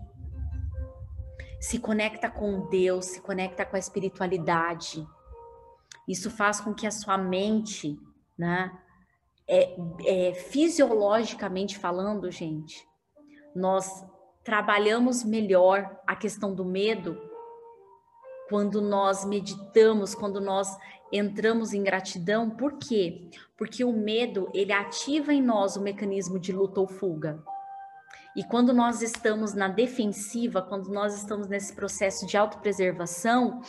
se 1.59 1.79
conecta 1.79 2.29
com 2.29 2.69
Deus, 2.69 3.05
se 3.05 3.21
conecta 3.21 3.65
com 3.65 3.75
a 3.75 3.79
espiritualidade 3.79 5.05
isso 6.07 6.29
faz 6.29 6.59
com 6.59 6.73
que 6.73 6.85
a 6.85 6.91
sua 6.91 7.17
mente, 7.17 7.99
né, 8.37 8.77
é, 9.47 9.75
é, 10.05 10.33
fisiologicamente 10.33 11.77
falando, 11.77 12.29
gente, 12.31 12.87
nós 13.55 14.05
trabalhamos 14.43 15.23
melhor 15.23 15.99
a 16.05 16.15
questão 16.15 16.53
do 16.53 16.65
medo 16.65 17.17
quando 18.49 18.81
nós 18.81 19.25
meditamos, 19.25 20.13
quando 20.13 20.41
nós 20.41 20.67
entramos 21.11 21.73
em 21.73 21.83
gratidão. 21.83 22.49
Por 22.49 22.73
quê? 22.77 23.29
Porque 23.57 23.83
o 23.83 23.93
medo, 23.93 24.49
ele 24.53 24.73
ativa 24.73 25.33
em 25.33 25.41
nós 25.41 25.75
o 25.75 25.81
mecanismo 25.81 26.39
de 26.39 26.51
luta 26.51 26.79
ou 26.79 26.87
fuga. 26.87 27.43
E 28.35 28.43
quando 28.43 28.73
nós 28.73 29.01
estamos 29.01 29.53
na 29.53 29.67
defensiva, 29.67 30.61
quando 30.61 30.89
nós 30.89 31.15
estamos 31.15 31.47
nesse 31.47 31.73
processo 31.73 32.25
de 32.25 32.35
autopreservação, 32.35 33.61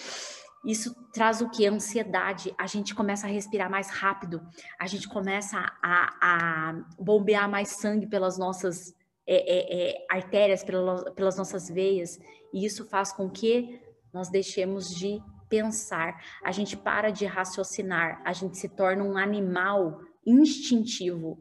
isso 0.65 0.95
traz 1.13 1.43
o 1.43 1.51
que? 1.51 1.67
Ansiedade. 1.67 2.55
A 2.59 2.67
gente 2.67 2.95
começa 2.95 3.27
a 3.27 3.31
respirar 3.31 3.71
mais 3.71 3.91
rápido, 3.91 4.41
a 4.79 4.87
gente 4.87 5.07
começa 5.07 5.59
a, 5.83 6.15
a 6.21 6.75
bombear 6.99 7.49
mais 7.49 7.69
sangue 7.69 8.07
pelas 8.07 8.39
nossas 8.39 8.95
é, 9.27 9.37
é, 9.37 9.91
é, 9.91 10.07
artérias, 10.11 10.63
pelas, 10.63 11.05
pelas 11.15 11.37
nossas 11.37 11.69
veias, 11.69 12.19
e 12.53 12.65
isso 12.65 12.89
faz 12.89 13.13
com 13.13 13.31
que 13.31 13.81
nós 14.13 14.29
deixemos 14.29 14.89
de 14.91 15.21
pensar, 15.49 16.21
a 16.43 16.53
gente 16.53 16.77
para 16.77 17.11
de 17.11 17.27
raciocinar, 17.27 18.21
a 18.25 18.33
gente 18.33 18.59
se 18.59 18.69
torna 18.69 19.05
um 19.05 19.17
animal 19.17 20.01
instintivo. 20.27 21.39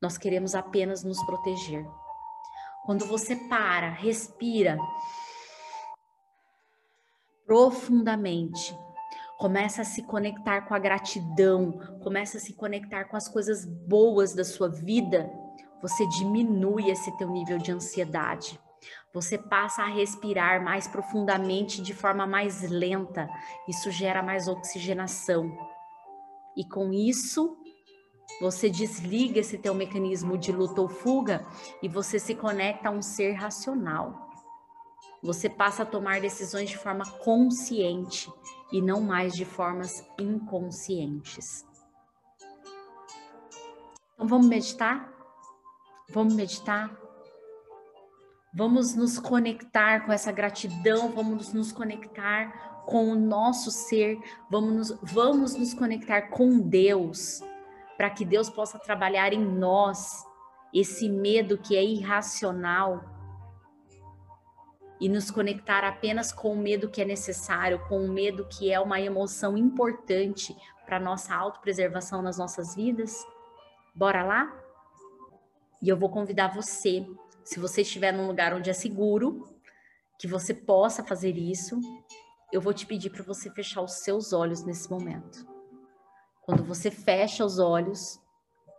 Nós 0.00 0.18
queremos 0.18 0.54
apenas 0.54 1.02
nos 1.02 1.22
proteger. 1.24 1.84
Quando 2.84 3.06
você 3.06 3.34
para, 3.48 3.90
respira, 3.90 4.76
profundamente. 7.46 8.76
Começa 9.38 9.82
a 9.82 9.84
se 9.84 10.02
conectar 10.02 10.62
com 10.62 10.74
a 10.74 10.78
gratidão, 10.78 11.72
começa 12.02 12.38
a 12.38 12.40
se 12.40 12.54
conectar 12.54 13.04
com 13.06 13.16
as 13.16 13.28
coisas 13.28 13.64
boas 13.64 14.34
da 14.34 14.44
sua 14.44 14.68
vida. 14.68 15.30
Você 15.84 16.06
diminui 16.06 16.90
esse 16.90 17.14
teu 17.18 17.28
nível 17.28 17.58
de 17.58 17.70
ansiedade. 17.70 18.58
Você 19.12 19.36
passa 19.36 19.82
a 19.82 19.86
respirar 19.86 20.64
mais 20.64 20.88
profundamente 20.88 21.82
de 21.82 21.92
forma 21.92 22.26
mais 22.26 22.62
lenta. 22.62 23.28
Isso 23.68 23.90
gera 23.90 24.22
mais 24.22 24.48
oxigenação. 24.48 25.54
E 26.56 26.66
com 26.66 26.90
isso, 26.90 27.58
você 28.40 28.70
desliga 28.70 29.40
esse 29.40 29.58
teu 29.58 29.74
mecanismo 29.74 30.38
de 30.38 30.52
luta 30.52 30.80
ou 30.80 30.88
fuga 30.88 31.46
e 31.82 31.86
você 31.88 32.18
se 32.18 32.34
conecta 32.34 32.88
a 32.88 32.90
um 32.90 33.02
ser 33.02 33.32
racional. 33.32 34.30
Você 35.22 35.50
passa 35.50 35.82
a 35.82 35.86
tomar 35.86 36.18
decisões 36.18 36.70
de 36.70 36.78
forma 36.78 37.04
consciente 37.18 38.32
e 38.72 38.80
não 38.80 39.02
mais 39.02 39.34
de 39.34 39.44
formas 39.44 40.02
inconscientes. 40.18 41.62
Então 44.14 44.26
vamos 44.26 44.46
meditar? 44.46 45.13
Vamos 46.10 46.34
meditar? 46.34 46.90
Vamos 48.52 48.94
nos 48.94 49.18
conectar 49.18 50.06
com 50.06 50.12
essa 50.12 50.30
gratidão, 50.30 51.10
vamos 51.10 51.52
nos 51.52 51.72
conectar 51.72 52.82
com 52.86 53.10
o 53.10 53.14
nosso 53.14 53.70
ser, 53.70 54.18
vamos 54.50 54.72
nos, 54.74 54.98
vamos 55.02 55.56
nos 55.56 55.74
conectar 55.74 56.28
com 56.28 56.60
Deus, 56.60 57.42
para 57.96 58.10
que 58.10 58.24
Deus 58.24 58.48
possa 58.48 58.78
trabalhar 58.78 59.32
em 59.32 59.44
nós 59.44 60.24
esse 60.72 61.08
medo 61.08 61.58
que 61.58 61.76
é 61.76 61.82
irracional, 61.82 63.14
e 65.00 65.08
nos 65.08 65.30
conectar 65.30 65.84
apenas 65.84 66.32
com 66.32 66.52
o 66.52 66.56
medo 66.56 66.88
que 66.88 67.02
é 67.02 67.04
necessário, 67.04 67.80
com 67.88 68.04
o 68.04 68.08
medo 68.08 68.46
que 68.46 68.72
é 68.72 68.78
uma 68.78 69.00
emoção 69.00 69.56
importante 69.56 70.56
para 70.86 71.00
nossa 71.00 71.34
autopreservação 71.34 72.22
nas 72.22 72.38
nossas 72.38 72.74
vidas? 72.74 73.26
Bora 73.94 74.22
lá? 74.22 74.63
E 75.84 75.88
eu 75.90 75.98
vou 75.98 76.08
convidar 76.08 76.48
você, 76.48 77.06
se 77.44 77.60
você 77.60 77.82
estiver 77.82 78.10
num 78.10 78.26
lugar 78.26 78.54
onde 78.54 78.70
é 78.70 78.72
seguro, 78.72 79.46
que 80.18 80.26
você 80.26 80.54
possa 80.54 81.04
fazer 81.04 81.36
isso, 81.36 81.78
eu 82.50 82.58
vou 82.58 82.72
te 82.72 82.86
pedir 82.86 83.10
para 83.10 83.22
você 83.22 83.50
fechar 83.50 83.82
os 83.82 83.98
seus 83.98 84.32
olhos 84.32 84.64
nesse 84.64 84.90
momento. 84.90 85.46
Quando 86.40 86.64
você 86.64 86.90
fecha 86.90 87.44
os 87.44 87.58
olhos, 87.58 88.18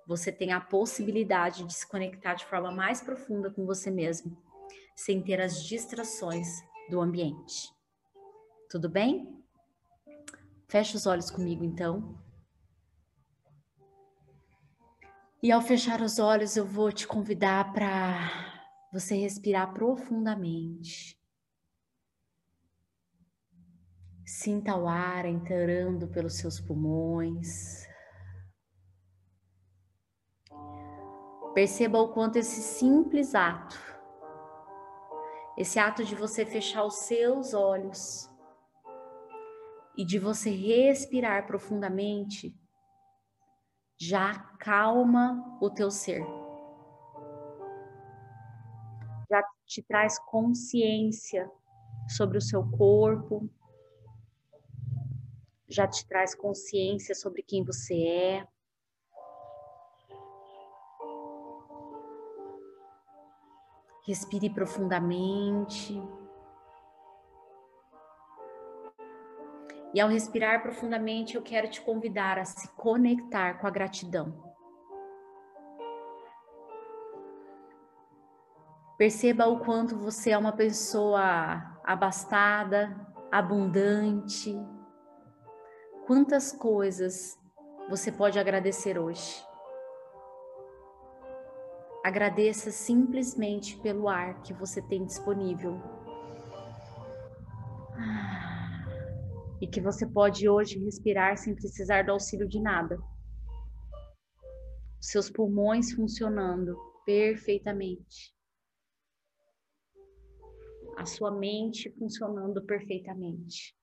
você 0.07 0.31
tem 0.31 0.51
a 0.51 0.59
possibilidade 0.59 1.63
de 1.65 1.75
se 1.75 1.87
conectar 1.87 2.33
de 2.33 2.45
forma 2.47 2.71
mais 2.71 3.01
profunda 3.01 3.51
com 3.51 3.67
você 3.67 3.91
mesmo, 3.91 4.35
sem 4.95 5.21
ter 5.21 5.39
as 5.39 5.63
distrações 5.63 6.47
do 6.89 6.99
ambiente. 6.99 7.71
Tudo 8.67 8.89
bem? 8.89 9.31
Fecha 10.67 10.97
os 10.97 11.05
olhos 11.05 11.29
comigo 11.29 11.63
então. 11.63 12.24
E 15.45 15.51
ao 15.51 15.61
fechar 15.61 16.01
os 16.01 16.17
olhos, 16.17 16.57
eu 16.57 16.65
vou 16.65 16.91
te 16.91 17.05
convidar 17.05 17.71
para 17.71 18.17
você 18.91 19.15
respirar 19.15 19.75
profundamente. 19.75 21.21
Sinta 24.25 24.75
o 24.75 24.87
ar 24.87 25.23
entrando 25.27 26.07
pelos 26.07 26.39
seus 26.39 26.59
pulmões. 26.59 27.85
Perceba 31.53 31.99
o 31.99 32.11
quanto 32.11 32.37
esse 32.37 32.59
simples 32.63 33.35
ato, 33.35 33.79
esse 35.55 35.77
ato 35.77 36.03
de 36.03 36.15
você 36.15 36.43
fechar 36.43 36.83
os 36.83 36.95
seus 37.01 37.53
olhos 37.53 38.27
e 39.95 40.03
de 40.03 40.17
você 40.17 40.49
respirar 40.49 41.45
profundamente, 41.45 42.59
já 43.97 44.33
calma 44.59 45.57
o 45.61 45.69
teu 45.69 45.89
ser. 45.89 46.25
Já 49.29 49.43
te 49.65 49.81
traz 49.81 50.19
consciência 50.19 51.49
sobre 52.07 52.37
o 52.37 52.41
seu 52.41 52.63
corpo, 52.71 53.49
já 55.67 55.87
te 55.87 56.05
traz 56.07 56.35
consciência 56.35 57.15
sobre 57.15 57.41
quem 57.41 57.63
você 57.63 57.95
é. 58.03 58.47
Respire 64.05 64.49
profundamente. 64.51 65.99
E 69.95 70.01
ao 70.01 70.09
respirar 70.09 70.61
profundamente, 70.61 71.35
eu 71.35 71.41
quero 71.41 71.69
te 71.69 71.79
convidar 71.79 72.37
a 72.37 72.43
se 72.43 72.67
conectar 72.75 73.53
com 73.59 73.65
a 73.65 73.69
gratidão. 73.69 74.43
Perceba 78.97 79.47
o 79.47 79.61
quanto 79.61 79.97
você 79.97 80.31
é 80.31 80.37
uma 80.37 80.51
pessoa 80.51 81.79
abastada, 81.81 82.93
abundante. 83.31 84.53
Quantas 86.05 86.51
coisas 86.51 87.39
você 87.89 88.11
pode 88.11 88.37
agradecer 88.37 88.99
hoje. 88.99 89.47
Agradeça 92.03 92.69
simplesmente 92.69 93.77
pelo 93.77 94.09
ar 94.09 94.41
que 94.41 94.51
você 94.51 94.81
tem 94.81 95.05
disponível. 95.05 95.81
E 99.65 99.67
que 99.67 99.81
você 99.81 100.05
pode 100.05 100.47
hoje 100.47 100.77
respirar 100.77 101.35
sem 101.37 101.55
precisar 101.55 102.03
do 102.03 102.11
auxílio 102.11 102.47
de 102.47 102.61
nada. 102.61 102.99
Seus 105.01 105.27
pulmões 105.27 105.91
funcionando 105.91 106.77
perfeitamente. 107.03 108.31
A 110.95 111.05
sua 111.07 111.31
mente 111.31 111.91
funcionando 111.97 112.63
perfeitamente. 112.63 113.75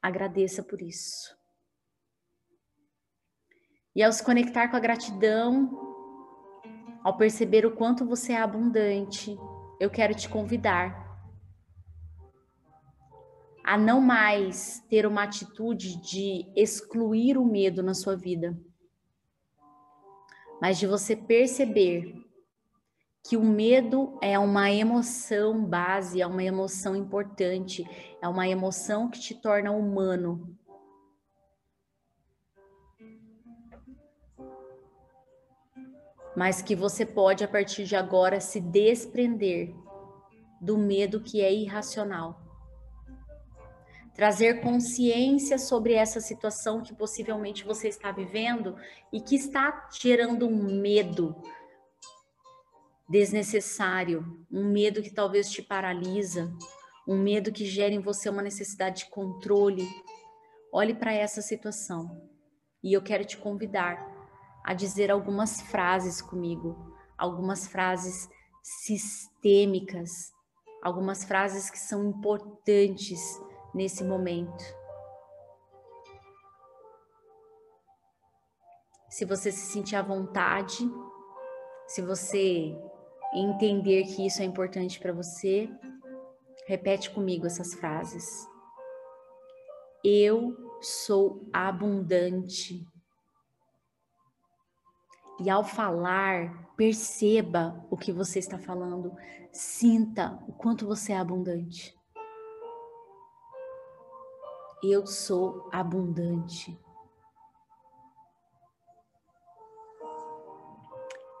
Agradeça 0.00 0.62
por 0.62 0.80
isso. 0.80 1.36
E 3.94 4.02
ao 4.02 4.10
se 4.10 4.24
conectar 4.24 4.68
com 4.68 4.76
a 4.76 4.80
gratidão, 4.80 5.68
ao 7.04 7.18
perceber 7.18 7.66
o 7.66 7.76
quanto 7.76 8.06
você 8.06 8.32
é 8.32 8.40
abundante, 8.40 9.36
eu 9.78 9.90
quero 9.90 10.14
te 10.14 10.26
convidar 10.26 11.07
a 13.68 13.76
não 13.76 14.00
mais 14.00 14.82
ter 14.88 15.04
uma 15.04 15.24
atitude 15.24 16.00
de 16.00 16.50
excluir 16.56 17.36
o 17.36 17.44
medo 17.44 17.82
na 17.82 17.92
sua 17.92 18.16
vida, 18.16 18.58
mas 20.58 20.78
de 20.78 20.86
você 20.86 21.14
perceber 21.14 22.14
que 23.22 23.36
o 23.36 23.44
medo 23.44 24.18
é 24.22 24.38
uma 24.38 24.70
emoção 24.70 25.62
base, 25.62 26.22
é 26.22 26.26
uma 26.26 26.42
emoção 26.42 26.96
importante, 26.96 27.84
é 28.22 28.26
uma 28.26 28.48
emoção 28.48 29.10
que 29.10 29.20
te 29.20 29.34
torna 29.34 29.70
humano. 29.70 30.56
Mas 36.34 36.62
que 36.62 36.74
você 36.74 37.04
pode, 37.04 37.44
a 37.44 37.48
partir 37.48 37.84
de 37.84 37.96
agora, 37.96 38.40
se 38.40 38.62
desprender 38.62 39.74
do 40.58 40.78
medo 40.78 41.20
que 41.20 41.42
é 41.42 41.52
irracional 41.52 42.47
trazer 44.18 44.60
consciência 44.62 45.56
sobre 45.58 45.92
essa 45.92 46.20
situação 46.20 46.82
que 46.82 46.92
possivelmente 46.92 47.62
você 47.62 47.86
está 47.86 48.10
vivendo 48.10 48.74
e 49.12 49.20
que 49.20 49.36
está 49.36 49.88
gerando 49.92 50.44
um 50.44 50.80
medo 50.80 51.40
desnecessário, 53.08 54.44
um 54.50 54.72
medo 54.72 55.02
que 55.02 55.14
talvez 55.14 55.48
te 55.48 55.62
paralisa, 55.62 56.52
um 57.06 57.16
medo 57.16 57.52
que 57.52 57.64
gera 57.64 57.94
em 57.94 58.00
você 58.00 58.28
uma 58.28 58.42
necessidade 58.42 59.04
de 59.04 59.10
controle. 59.10 59.88
Olhe 60.72 60.94
para 60.94 61.12
essa 61.12 61.40
situação 61.40 62.28
e 62.82 62.92
eu 62.92 63.00
quero 63.00 63.24
te 63.24 63.36
convidar 63.36 64.04
a 64.64 64.74
dizer 64.74 65.12
algumas 65.12 65.60
frases 65.60 66.20
comigo, 66.20 66.92
algumas 67.16 67.68
frases 67.68 68.28
sistêmicas, 68.64 70.10
algumas 70.82 71.22
frases 71.22 71.70
que 71.70 71.78
são 71.78 72.04
importantes 72.04 73.20
nesse 73.74 74.04
momento. 74.04 74.64
Se 79.08 79.24
você 79.24 79.50
se 79.50 79.72
sentir 79.72 79.96
à 79.96 80.02
vontade, 80.02 80.88
se 81.86 82.02
você 82.02 82.76
entender 83.34 84.04
que 84.04 84.26
isso 84.26 84.42
é 84.42 84.44
importante 84.44 85.00
para 85.00 85.12
você, 85.12 85.68
repete 86.66 87.10
comigo 87.10 87.46
essas 87.46 87.74
frases. 87.74 88.46
Eu 90.04 90.56
sou 90.80 91.48
abundante. 91.52 92.86
E 95.40 95.48
ao 95.50 95.64
falar, 95.64 96.72
perceba 96.76 97.84
o 97.90 97.96
que 97.96 98.12
você 98.12 98.38
está 98.38 98.58
falando, 98.58 99.12
sinta 99.52 100.38
o 100.46 100.52
quanto 100.52 100.86
você 100.86 101.12
é 101.12 101.16
abundante. 101.16 101.97
Eu 104.82 105.04
sou 105.08 105.68
abundante. 105.72 106.78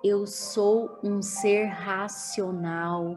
Eu 0.02 0.26
sou 0.26 0.98
um 1.04 1.22
ser 1.22 1.66
racional. 1.66 3.14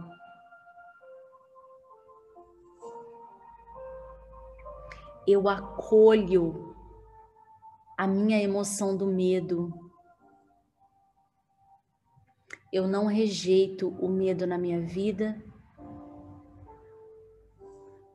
Eu 5.28 5.50
acolho 5.50 6.76
a 7.98 8.06
minha 8.06 8.40
emoção 8.40 8.96
do 8.96 9.08
medo. 9.08 9.74
Eu 12.72 12.88
não 12.88 13.08
rejeito 13.08 13.90
o 14.00 14.08
medo 14.08 14.46
na 14.46 14.58
minha 14.58 14.82
vida, 14.82 15.44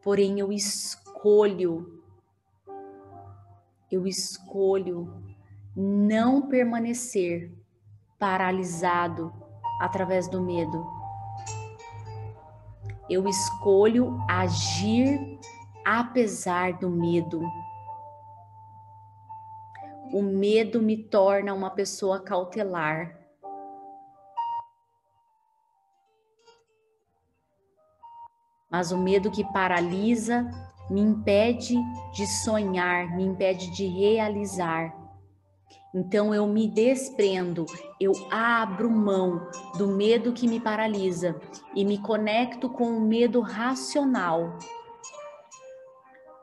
porém 0.02 0.38
eu 0.38 0.52
escolho 0.52 1.95
eu 3.90 4.07
escolho 4.07 5.22
não 5.75 6.49
permanecer 6.49 7.53
paralisado 8.18 9.33
através 9.81 10.29
do 10.29 10.40
medo. 10.40 10.87
Eu 13.09 13.29
escolho 13.29 14.18
agir 14.29 15.38
apesar 15.85 16.72
do 16.72 16.90
medo. 16.90 17.40
O 20.12 20.22
medo 20.22 20.83
me 20.83 20.96
torna 20.96 21.55
uma 21.55 21.70
pessoa 21.70 22.20
cautelar. 22.20 23.16
Mas 28.68 28.90
o 28.90 28.99
medo 28.99 29.31
que 29.31 29.44
paralisa 29.53 30.51
me 30.88 31.01
impede 31.01 31.75
de 32.12 32.27
sonhar, 32.27 33.14
me 33.16 33.25
impede 33.25 33.70
de 33.70 33.87
realizar. 33.87 34.94
Então 35.94 36.35
eu 36.35 36.46
me 36.46 36.68
desprendo, 36.68 37.64
eu 37.99 38.12
abro 38.31 38.90
mão 38.90 39.49
do 39.79 39.88
medo 39.88 40.33
que 40.33 40.46
me 40.46 40.61
paralisa 40.61 41.40
e 41.75 41.85
me 41.85 41.99
conecto 41.99 42.68
com 42.68 42.99
o 42.99 43.01
medo 43.01 43.40
racional, 43.40 44.59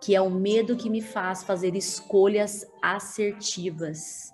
que 0.02 0.16
é 0.16 0.22
o 0.22 0.30
medo 0.30 0.76
que 0.76 0.90
me 0.90 1.02
faz 1.02 1.44
fazer 1.44 1.76
escolhas 1.76 2.66
assertivas. 2.82 4.34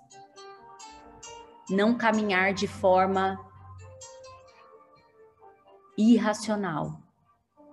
Não 1.68 1.96
caminhar 1.96 2.54
de 2.54 2.66
forma 2.66 3.38
irracional, 5.96 6.98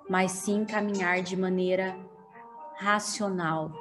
mas 0.09 0.33
sim 0.33 0.65
caminhar 0.65 1.21
de 1.21 1.37
maneira 1.37 1.97
racional, 2.77 3.71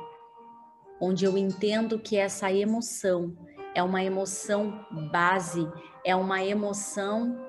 onde 1.00 1.24
eu 1.24 1.37
entendo 1.37 1.98
que 1.98 2.16
essa 2.16 2.50
emoção 2.50 3.37
é 3.74 3.82
uma 3.82 4.02
emoção 4.02 4.87
base, 5.12 5.70
é 6.02 6.16
uma 6.16 6.42
emoção 6.42 7.46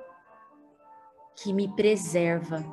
que 1.36 1.54
me 1.54 1.74
preserva. 1.74 2.66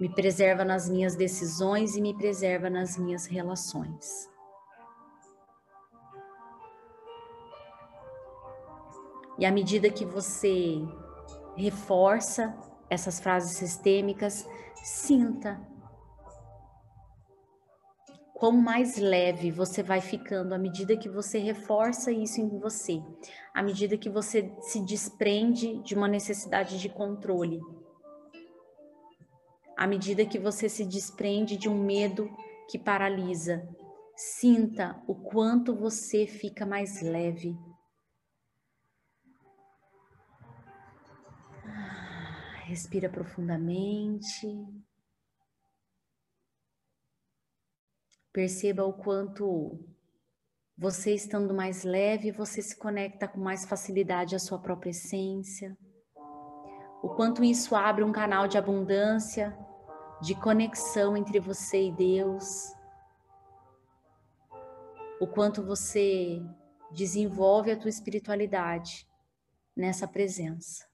Me 0.00 0.08
preserva 0.12 0.64
nas 0.64 0.88
minhas 0.88 1.14
decisões 1.14 1.94
e 1.94 2.00
me 2.00 2.12
preserva 2.12 2.68
nas 2.68 2.98
minhas 2.98 3.26
relações. 3.26 4.28
E 9.38 9.46
à 9.46 9.52
medida 9.52 9.90
que 9.90 10.04
você 10.04 10.82
reforça 11.56 12.56
essas 12.90 13.20
frases 13.20 13.56
sistêmicas, 13.56 14.48
sinta 14.82 15.73
quão 18.34 18.52
mais 18.52 18.96
leve 18.98 19.52
você 19.52 19.82
vai 19.82 20.00
ficando 20.00 20.52
à 20.52 20.58
medida 20.58 20.96
que 20.96 21.08
você 21.08 21.38
reforça 21.38 22.10
isso 22.10 22.40
em 22.40 22.58
você, 22.58 23.00
à 23.54 23.62
medida 23.62 23.96
que 23.96 24.10
você 24.10 24.52
se 24.60 24.80
desprende 24.84 25.78
de 25.82 25.94
uma 25.94 26.08
necessidade 26.08 26.80
de 26.80 26.88
controle, 26.88 27.60
à 29.76 29.86
medida 29.86 30.26
que 30.26 30.38
você 30.38 30.68
se 30.68 30.84
desprende 30.84 31.56
de 31.56 31.68
um 31.68 31.80
medo 31.80 32.28
que 32.68 32.78
paralisa. 32.78 33.66
Sinta 34.16 35.00
o 35.06 35.14
quanto 35.14 35.74
você 35.74 36.26
fica 36.26 36.66
mais 36.66 37.02
leve. 37.02 37.56
Respira 42.66 43.08
profundamente. 43.08 44.46
Perceba 48.34 48.84
o 48.84 48.92
quanto 48.92 49.78
você 50.76 51.14
estando 51.14 51.54
mais 51.54 51.84
leve, 51.84 52.32
você 52.32 52.60
se 52.60 52.76
conecta 52.76 53.28
com 53.28 53.38
mais 53.38 53.64
facilidade 53.64 54.34
à 54.34 54.40
sua 54.40 54.58
própria 54.58 54.90
essência. 54.90 55.78
O 57.00 57.10
quanto 57.10 57.44
isso 57.44 57.76
abre 57.76 58.02
um 58.02 58.10
canal 58.10 58.48
de 58.48 58.58
abundância, 58.58 59.56
de 60.20 60.34
conexão 60.34 61.16
entre 61.16 61.38
você 61.38 61.86
e 61.86 61.92
Deus. 61.92 62.74
O 65.20 65.28
quanto 65.28 65.62
você 65.62 66.42
desenvolve 66.90 67.70
a 67.70 67.78
tua 67.78 67.88
espiritualidade 67.88 69.08
nessa 69.76 70.08
presença. 70.08 70.84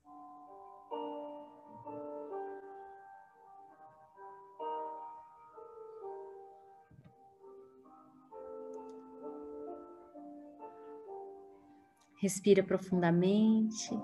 Respira 12.20 12.62
profundamente. 12.62 13.98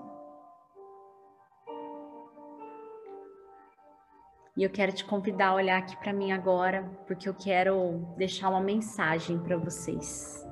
E 4.55 4.63
eu 4.63 4.71
quero 4.71 4.91
te 4.91 5.05
convidar 5.05 5.49
a 5.49 5.53
olhar 5.53 5.77
aqui 5.77 5.95
para 5.97 6.11
mim 6.11 6.31
agora, 6.31 6.83
porque 7.05 7.29
eu 7.29 7.35
quero 7.35 8.15
deixar 8.17 8.49
uma 8.49 8.59
mensagem 8.59 9.37
para 9.37 9.55
vocês. 9.55 10.43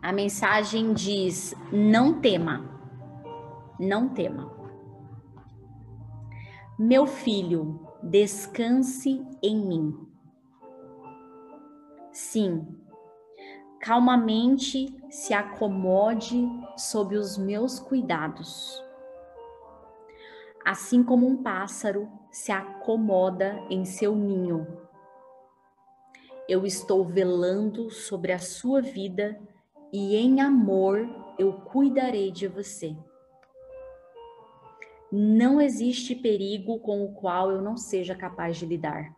A 0.00 0.12
mensagem 0.12 0.94
diz: 0.94 1.56
não 1.72 2.20
tema, 2.20 2.64
não 3.80 4.08
tema. 4.10 4.54
Meu 6.78 7.04
filho, 7.04 7.84
descanse 8.00 9.26
em 9.42 9.56
mim. 9.56 10.06
Sim, 12.12 12.83
calmamente 13.84 14.86
se 15.10 15.34
acomode 15.34 16.48
sob 16.74 17.18
os 17.18 17.36
meus 17.36 17.78
cuidados. 17.78 18.82
Assim 20.64 21.04
como 21.04 21.26
um 21.26 21.42
pássaro 21.42 22.08
se 22.30 22.50
acomoda 22.50 23.62
em 23.68 23.84
seu 23.84 24.16
ninho. 24.16 24.66
Eu 26.48 26.64
estou 26.64 27.04
velando 27.04 27.90
sobre 27.90 28.32
a 28.32 28.38
sua 28.38 28.80
vida 28.80 29.38
e 29.92 30.16
em 30.16 30.40
amor 30.40 31.06
eu 31.38 31.52
cuidarei 31.52 32.30
de 32.30 32.48
você. 32.48 32.96
Não 35.12 35.60
existe 35.60 36.14
perigo 36.14 36.78
com 36.78 37.04
o 37.04 37.12
qual 37.12 37.50
eu 37.50 37.60
não 37.60 37.76
seja 37.76 38.14
capaz 38.14 38.56
de 38.56 38.64
lidar. 38.64 39.14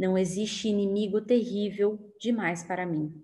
Não 0.00 0.16
existe 0.16 0.66
inimigo 0.66 1.20
terrível 1.20 1.98
demais 2.18 2.64
para 2.64 2.86
mim. 2.86 3.22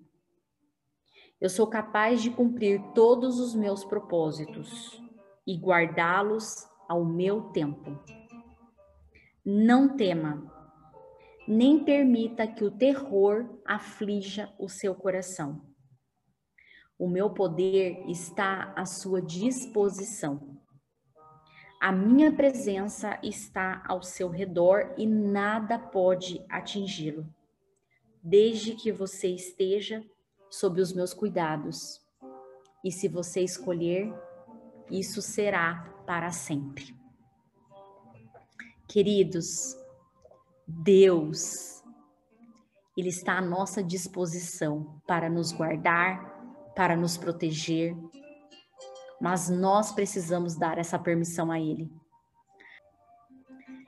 Eu 1.40 1.48
sou 1.48 1.66
capaz 1.66 2.22
de 2.22 2.28
cumprir 2.28 2.82
todos 2.94 3.40
os 3.40 3.54
meus 3.54 3.82
propósitos 3.82 5.02
e 5.46 5.56
guardá-los 5.56 6.68
ao 6.86 7.02
meu 7.02 7.44
tempo. 7.44 7.98
Não 9.42 9.96
tema, 9.96 10.52
nem 11.48 11.82
permita 11.82 12.46
que 12.46 12.62
o 12.62 12.70
terror 12.70 13.58
aflija 13.64 14.52
o 14.58 14.68
seu 14.68 14.94
coração. 14.94 15.62
O 16.98 17.08
meu 17.08 17.30
poder 17.30 18.04
está 18.06 18.74
à 18.76 18.84
sua 18.84 19.22
disposição. 19.22 20.55
A 21.80 21.92
minha 21.92 22.32
presença 22.32 23.18
está 23.22 23.84
ao 23.86 24.02
seu 24.02 24.28
redor 24.28 24.94
e 24.96 25.06
nada 25.06 25.78
pode 25.78 26.44
atingi-lo, 26.48 27.26
desde 28.22 28.74
que 28.74 28.90
você 28.90 29.28
esteja 29.28 30.02
sob 30.48 30.80
os 30.80 30.92
meus 30.92 31.12
cuidados. 31.12 32.00
E 32.82 32.90
se 32.90 33.08
você 33.08 33.42
escolher, 33.42 34.12
isso 34.90 35.20
será 35.20 35.92
para 36.06 36.30
sempre. 36.30 36.96
Queridos, 38.88 39.76
Deus, 40.66 41.82
Ele 42.96 43.10
está 43.10 43.36
à 43.36 43.42
nossa 43.42 43.82
disposição 43.82 45.00
para 45.06 45.28
nos 45.28 45.52
guardar, 45.52 46.72
para 46.74 46.96
nos 46.96 47.18
proteger, 47.18 47.94
mas 49.20 49.48
nós 49.48 49.92
precisamos 49.92 50.54
dar 50.56 50.78
essa 50.78 50.98
permissão 50.98 51.50
a 51.50 51.58
Ele. 51.58 51.90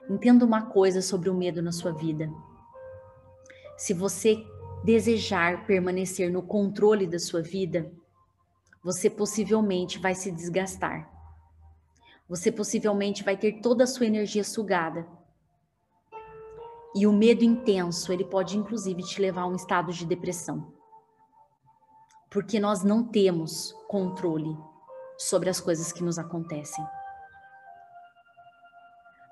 Entenda 0.09 0.45
uma 0.45 0.62
coisa 0.62 1.03
sobre 1.03 1.29
o 1.29 1.35
medo 1.35 1.62
na 1.62 1.73
sua 1.73 1.93
vida. 1.93 2.31
Se 3.77 3.93
você 3.93 4.43
desejar 4.83 5.67
permanecer 5.67 6.33
no 6.33 6.43
controle 6.43 7.07
da 7.07 7.19
sua 7.19 7.43
vida, 7.43 7.93
você 8.83 9.11
possivelmente 9.11 9.99
vai 9.99 10.14
se 10.14 10.31
desgastar. 10.31 11.12
Você 12.29 12.51
possivelmente 12.51 13.23
vai 13.23 13.37
ter 13.37 13.61
toda 13.61 13.85
a 13.85 13.87
sua 13.87 14.07
energia 14.07 14.45
sugada. 14.45 15.07
E 16.95 17.07
o 17.07 17.12
medo 17.12 17.45
intenso, 17.45 18.12
ele 18.12 18.25
pode 18.25 18.57
inclusive 18.57 19.03
te 19.03 19.21
levar 19.21 19.43
a 19.43 19.47
um 19.47 19.57
estado 19.57 19.93
de 19.93 20.07
depressão. 20.07 20.73
Porque 22.31 22.59
nós 22.59 22.83
não 22.83 23.05
temos 23.05 23.73
controle 23.88 24.57
sobre 25.18 25.50
as 25.50 25.61
coisas 25.61 25.92
que 25.92 26.02
nos 26.02 26.18
acontecem. 26.18 26.85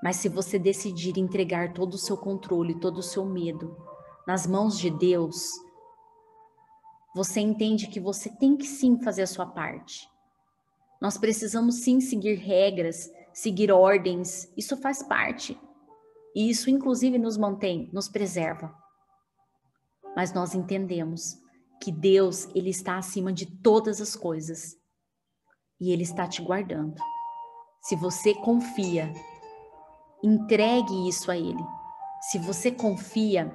Mas 0.03 0.17
se 0.17 0.29
você 0.29 0.59
decidir 0.59 1.19
entregar 1.19 1.73
todo 1.73 1.95
o 1.95 1.99
seu 1.99 2.17
controle, 2.17 2.79
todo 2.81 2.99
o 2.99 3.03
seu 3.03 3.25
medo 3.25 3.77
nas 4.27 4.47
mãos 4.47 4.79
de 4.79 4.91
Deus, 4.91 5.45
você 7.15 7.41
entende 7.41 7.87
que 7.87 8.01
você 8.01 8.29
tem 8.29 8.57
que 8.57 8.67
sim 8.67 9.01
fazer 9.03 9.23
a 9.23 9.27
sua 9.27 9.47
parte. 9.47 10.09
Nós 11.01 11.17
precisamos 11.17 11.77
sim 11.77 12.01
seguir 12.01 12.35
regras, 12.35 13.11
seguir 13.33 13.71
ordens, 13.71 14.53
isso 14.57 14.77
faz 14.77 15.03
parte. 15.03 15.59
E 16.35 16.51
isso 16.51 16.69
inclusive 16.69 17.17
nos 17.17 17.37
mantém, 17.37 17.89
nos 17.93 18.09
preserva. 18.09 18.75
Mas 20.15 20.33
nós 20.33 20.55
entendemos 20.55 21.37
que 21.83 21.93
Deus, 21.93 22.49
ele 22.55 22.71
está 22.71 22.99
acima 22.99 23.33
de 23.33 23.47
todas 23.47 24.01
as 24.01 24.17
coisas 24.17 24.77
e 25.81 25.93
Ele 25.93 26.03
está 26.03 26.27
te 26.27 26.43
guardando. 26.43 26.97
Se 27.81 27.95
você 27.97 28.35
confia, 28.35 29.13
entregue 30.23 31.09
isso 31.09 31.31
a 31.31 31.37
Ele. 31.37 31.65
Se 32.31 32.39
você 32.39 32.71
confia, 32.71 33.53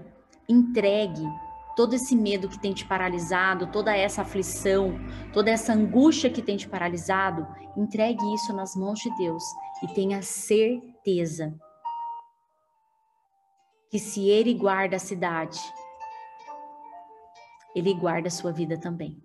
entregue 0.48 1.28
todo 1.76 1.94
esse 1.94 2.16
medo 2.16 2.50
que 2.50 2.60
tem 2.60 2.74
te 2.74 2.86
paralisado, 2.86 3.72
toda 3.72 3.96
essa 3.96 4.22
aflição, 4.22 4.94
toda 5.34 5.50
essa 5.50 5.74
angústia 5.74 6.30
que 6.30 6.42
tem 6.42 6.58
te 6.58 6.68
paralisado, 6.68 7.48
entregue 7.76 8.34
isso 8.34 8.54
nas 8.54 8.76
mãos 8.76 9.00
de 9.00 9.14
Deus 9.16 9.44
e 9.84 9.88
tenha 9.88 10.22
certeza 10.22 11.54
que 13.90 14.00
se 14.00 14.30
Ele 14.30 14.54
guarda 14.54 14.96
a 14.96 15.00
cidade, 15.00 15.60
Ele 17.76 17.94
guarda 17.94 18.28
a 18.28 18.32
sua 18.32 18.52
vida 18.52 18.78
também. 18.80 19.22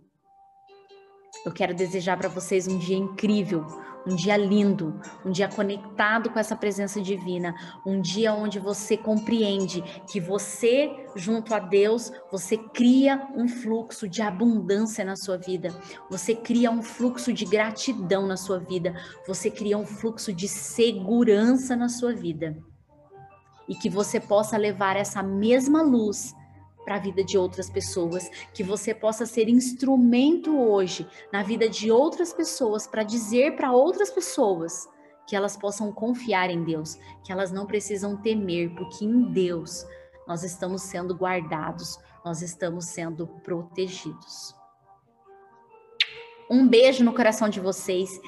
Eu 1.47 1.53
quero 1.53 1.73
desejar 1.73 2.17
para 2.17 2.29
vocês 2.29 2.67
um 2.67 2.77
dia 2.77 2.97
incrível, 2.97 3.65
um 4.05 4.17
dia 4.17 4.37
lindo, 4.37 5.01
um 5.25 5.31
dia 5.31 5.47
conectado 5.47 6.29
com 6.29 6.41
essa 6.41 6.57
presença 6.57 7.01
divina, 7.01 7.55
um 7.87 8.01
dia 8.01 8.35
onde 8.35 8.59
você 8.59 8.97
compreende 8.97 9.81
que 10.11 10.19
você, 10.19 10.91
junto 11.15 11.55
a 11.55 11.61
Deus, 11.61 12.11
você 12.33 12.59
cria 12.59 13.29
um 13.37 13.47
fluxo 13.47 14.09
de 14.09 14.23
abundância 14.23 15.05
na 15.05 15.15
sua 15.15 15.39
vida, 15.39 15.69
você 16.11 16.35
cria 16.35 16.69
um 16.69 16.83
fluxo 16.83 17.33
de 17.33 17.45
gratidão 17.45 18.27
na 18.27 18.37
sua 18.37 18.59
vida, 18.59 18.97
você 19.25 19.49
cria 19.49 19.79
um 19.79 19.87
fluxo 19.87 20.33
de 20.33 20.49
segurança 20.49 21.77
na 21.77 21.89
sua 21.89 22.13
vida. 22.13 22.57
E 23.69 23.77
que 23.77 23.89
você 23.89 24.19
possa 24.19 24.57
levar 24.57 24.97
essa 24.97 25.23
mesma 25.23 25.81
luz 25.81 26.35
para 26.87 26.97
a 26.97 27.01
vida 27.01 27.25
de 27.25 27.37
outras 27.37 27.69
pessoas, 27.69 28.31
que 28.55 28.63
você 28.63 28.95
possa 28.95 29.27
ser 29.27 29.49
instrumento 29.49 30.57
hoje 30.57 31.07
na 31.33 31.43
vida 31.43 31.69
de 31.69 31.91
outras 31.91 32.33
pessoas 32.33 32.87
para 32.87 33.03
dizer 33.03 33.57
para 33.57 33.73
outras 33.73 34.09
pessoas 34.09 34.89
que 35.27 35.35
elas 35.35 35.57
possam 35.57 35.93
confiar 35.93 36.49
em 36.49 36.63
Deus, 36.63 36.97
que 37.25 37.33
elas 37.33 37.51
não 37.51 37.67
precisam 37.67 38.17
temer, 38.17 38.73
porque 38.77 39.05
em 39.05 39.33
Deus 39.33 39.85
nós 40.29 40.45
estamos 40.45 40.83
sendo 40.83 41.15
guardados, 41.15 41.99
nós 42.25 42.41
estamos 42.41 42.87
sendo 42.87 43.27
protegidos. 43.27 44.55
Um 46.49 46.69
beijo 46.69 47.03
no 47.03 47.13
coração 47.13 47.49
de 47.49 47.59
vocês. 47.59 48.21